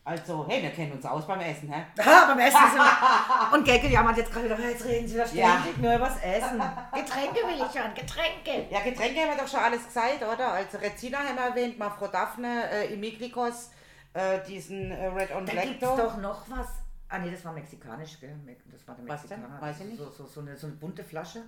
[0.04, 1.84] Also, hey, wir kennen uns aus beim Essen, hä?
[1.98, 3.52] Ah, beim Essen sind wir.
[3.52, 5.60] Und Gelke jammert jetzt gerade wieder, jetzt reden sie wieder Ja.
[5.60, 6.58] ständig nur übers Essen.
[6.92, 8.66] Getränke will ich hören, Getränke.
[8.68, 10.52] Ja, Getränke haben wir doch schon alles gesagt, oder?
[10.54, 13.70] Also Rezina haben wir erwähnt, mal Frau Daphne, äh, Imiklikos,
[14.14, 15.96] äh, diesen äh, Red on Da Black gibt es da.
[15.96, 16.66] doch noch was.
[17.08, 18.36] Ah nee, das war mexikanisch, gell?
[18.72, 19.40] Das war der Was denn?
[19.40, 19.62] Mexikaner.
[19.62, 19.98] Weiß ich nicht.
[19.98, 21.42] So, so, so, eine, so eine bunte Flasche.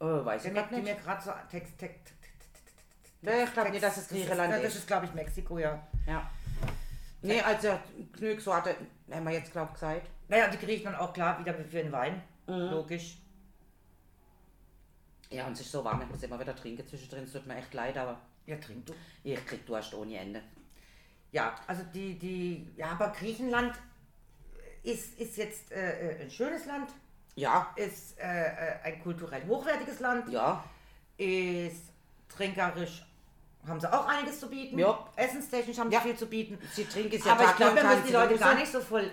[0.00, 1.04] Oh, weiß ich grad die mir nicht.
[1.04, 2.14] gerade so Text, Text,
[3.24, 4.64] Nee, ich glaube nicht, dass es das Griechenland ist.
[4.64, 5.78] Das ist, glaube ich, Mexiko, ja.
[6.08, 6.28] Ja.
[7.22, 7.78] Nee, also
[8.18, 8.74] genug Sorte
[9.10, 10.10] haben wir jetzt, glaube ich, gesagt.
[10.28, 12.22] Naja, die Griechen dann auch klar wieder für den Wein.
[12.46, 12.70] Mhm.
[12.70, 13.18] Logisch.
[15.30, 17.56] Ja, und es ist so warm, ich muss immer wieder trinken zwischendrin, es tut mir
[17.56, 18.92] echt leid, aber Ja, trink du.
[19.24, 20.42] ich krieg Durst ohne Ende.
[21.30, 23.74] Ja, also die, die, ja, aber Griechenland
[24.82, 26.90] ist, ist jetzt äh, äh, ein schönes Land,
[27.34, 30.62] Ja, ist äh, äh, ein kulturell hochwertiges Land, ja,
[31.16, 31.84] ist
[32.28, 33.06] trinkerisch,
[33.66, 34.78] haben sie auch einiges zu bieten.
[34.78, 35.06] Ja.
[35.16, 36.00] Essenstechnisch haben Ja.
[36.00, 36.58] sie viel zu bieten.
[36.72, 39.10] sie trinken es ja aber ich glaube, wir müssen die Leute gar nicht so voll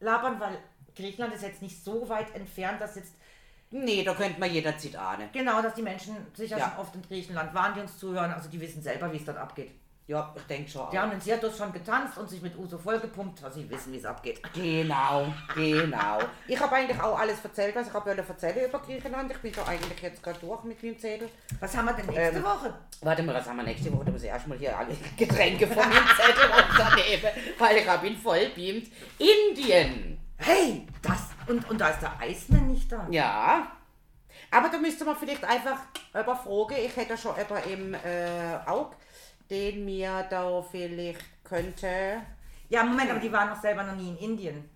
[0.00, 0.58] labern, weil
[0.96, 3.14] Griechenland ist jetzt nicht so weit entfernt, dass jetzt
[3.72, 5.28] Nee, da könnte man jederzeit ahnen.
[5.32, 6.70] genau, dass die Menschen sicher Ja.
[6.70, 9.38] schon oft in Griechenland waren, die uns zuhören, also die wissen selber, wie es dort
[9.38, 9.70] abgeht.
[10.10, 10.90] Ja, ich denke schon.
[10.90, 13.98] Die haben in Sirtos schon getanzt und sich mit Uso vollgepumpt, dass sie wissen, wie
[13.98, 14.42] es abgeht.
[14.52, 16.18] Genau, genau.
[16.48, 19.30] Ich habe eigentlich auch alles erzählt, was ich habe erzählen über Griechenland.
[19.30, 21.28] Ich bin da eigentlich jetzt gerade durch mit meinem Zettel.
[21.60, 22.74] Was haben wir denn nächste Ähm, Woche?
[23.02, 24.06] Warte mal, was haben wir nächste Woche?
[24.06, 28.16] Da muss ich erstmal hier alle Getränke von meinem Zettel unternehmen, weil ich habe ihn
[28.16, 28.88] voll beamt.
[29.16, 30.18] Indien.
[30.38, 33.06] Hey, das und, und da ist der Eismann nicht da.
[33.12, 33.70] Ja.
[34.50, 35.78] Aber da müsste man vielleicht einfach
[36.12, 36.74] über fragen.
[36.84, 38.96] Ich hätte schon jemanden im äh, Auge,
[39.50, 42.22] den mir da vielleicht könnte.
[42.68, 44.70] Ja, Moment, aber die waren noch selber noch nie in Indien.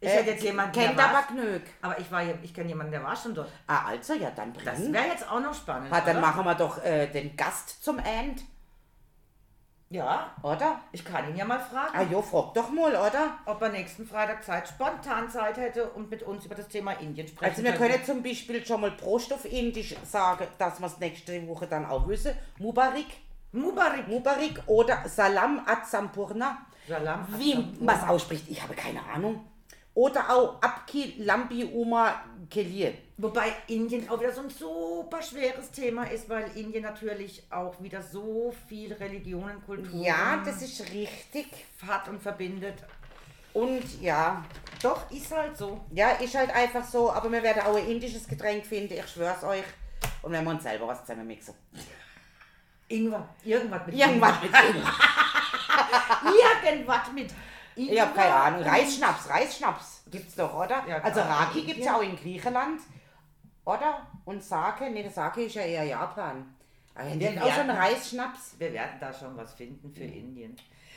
[0.00, 1.26] Ich Äh, hätte jetzt jemanden, kennt der aber war.
[1.28, 1.62] genug.
[1.80, 3.48] Aber ich war ich kenne jemanden, der war schon dort.
[3.68, 4.92] Ah, also, ja, dann Das bringen.
[4.92, 5.92] wäre jetzt auch noch spannend.
[5.92, 6.26] Ah, dann oder?
[6.26, 8.42] machen wir doch äh, den Gast zum End,
[9.90, 10.80] Ja, oder?
[10.90, 13.38] ich kann ihn ja mal fragen, Ah, jo, frag doch mal, oder?
[13.44, 17.28] ob er nächsten Freitag Zeit, spontan Zeit hätte und mit uns über das Thema Indien
[17.28, 20.98] sprechen Also, wir können zum Beispiel schon mal Prost auf Indisch sagen, dass wir es
[20.98, 22.32] nächste Woche dann auch wissen.
[22.58, 23.04] Mubarak,
[23.52, 24.08] Mubarak.
[24.08, 26.58] Mubarak oder Salam at Sampurna.
[26.88, 27.26] Salam.
[27.38, 29.44] Wie man es ausspricht, ich habe keine Ahnung.
[29.94, 32.14] Oder auch Abki Lambi Uma
[32.48, 32.94] Kelie.
[33.18, 38.00] Wobei Indien auch wieder so ein super schweres Thema ist, weil Indien natürlich auch wieder
[38.02, 41.46] so viel Religionen, Kulturen Ja, das ist richtig.
[41.86, 42.82] hat und verbindet.
[43.52, 44.42] Und ja,
[44.82, 45.78] Doch, ist halt so.
[45.92, 49.44] ja, ist halt einfach so, aber wir werden auch ein indisches Getränk finden, ich schwör's
[49.44, 49.64] euch.
[50.22, 51.54] Und wenn wir uns selber was zusammen mixen.
[52.92, 54.92] Irgendwas, irgendwas mit Irgendwas mit Ingwer.
[56.72, 57.30] Irgendwas mit
[57.74, 58.62] Ich habe keine Ahnung.
[58.62, 60.82] Reisschnaps, Reisschnaps gibt's doch, oder?
[60.86, 61.20] Ja, also.
[61.20, 62.80] Raki gibt's ja auch in Griechenland,
[63.64, 64.06] oder?
[64.24, 66.54] Und Sake, nee, Sake ist ja eher Japan.
[66.94, 68.54] Aber Wir haben auch schon werden- Reisschnaps.
[68.58, 70.54] Wir werden da schon was finden für Indien.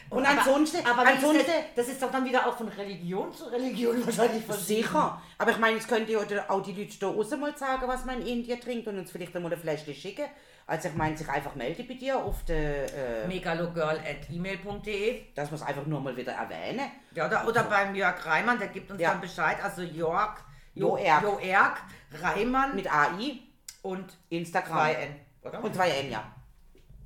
[0.09, 3.95] Und ansonsten- aber, aber ansonsten- das, ist doch dann wieder auch von Religion zu Religion
[4.05, 4.83] wahrscheinlich verschieden.
[4.83, 5.21] Sicher.
[5.37, 8.19] Aber ich meine, jetzt könnt ihr oder auch die Leute da mal sagen, was man
[8.21, 10.25] in Indien trinkt und uns vielleicht einmal ein Fläschchen schicken.
[10.68, 15.61] Also ich meine, sich einfach melden bei dir auf der, äh, megalogirl.email.de dass wir es
[15.61, 16.89] einfach nur mal wieder erwähnen.
[17.13, 19.11] ja, oder, oder beim Jörg Reimann, der gibt uns Ja.
[19.11, 19.63] dann Bescheid.
[19.63, 20.39] Also Jörg,
[20.74, 21.22] Jo- Joerg.
[21.24, 21.78] Joerg
[22.22, 23.39] Reimann Mit AI,
[23.84, 24.78] und Instagram.
[24.78, 25.16] 2N.
[25.43, 25.63] Oder?
[25.63, 26.24] Und zwei N, ja.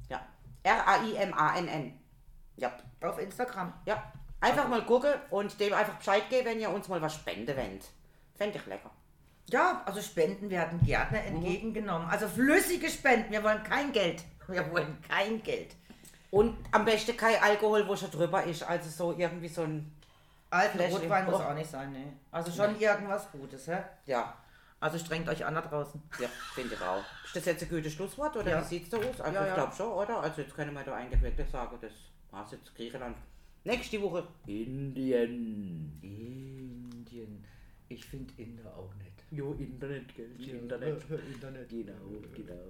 [0.07, 0.21] Ja.
[0.63, 1.99] R-A-I-M-A-N-N.
[2.57, 2.71] Ja.
[3.01, 3.73] auf Instagram.
[3.85, 4.11] Ja.
[4.41, 7.85] Einfach mal gucken und dem einfach Bescheid geben, wenn ihr uns mal was spenden wollt.
[8.35, 8.89] Fände ich lecker.
[9.51, 12.07] Ja, also Spenden werden gerne entgegengenommen.
[12.09, 13.31] Also flüssige Spenden.
[13.31, 14.23] Wir wollen kein Geld.
[14.47, 15.75] Wir wollen kein Geld.
[16.31, 18.63] Und am besten kein Alkohol, wo schon drüber ist.
[18.63, 19.91] Also so irgendwie so ein.
[20.51, 21.01] Fläschchen.
[21.01, 22.13] Rotwein muss auch nicht sein, ne?
[22.31, 23.77] Also schon irgendwas Gutes, hä?
[24.07, 24.35] Ja.
[24.79, 26.01] Also strengt euch an da draußen.
[26.19, 27.03] Ja, finde ich auch.
[27.25, 28.61] Ist das jetzt ein gutes Schlusswort oder Ja.
[28.61, 29.21] wie sieht es da aus?
[29.21, 29.53] Also Ja, ich ja.
[29.55, 30.19] glaube schon, oder?
[30.21, 31.91] Also jetzt können wir da eigentlich wirklich sagen, das
[32.31, 33.15] war's jetzt Griechenland.
[33.63, 35.99] Nächste Woche Indien.
[36.01, 37.45] Indien.
[37.89, 39.08] Ich finde Inder auch nett.
[39.31, 40.31] Jo, Internet, gell?
[40.39, 41.03] Internet.
[41.33, 41.69] Internet.
[41.69, 42.69] Genau, genau.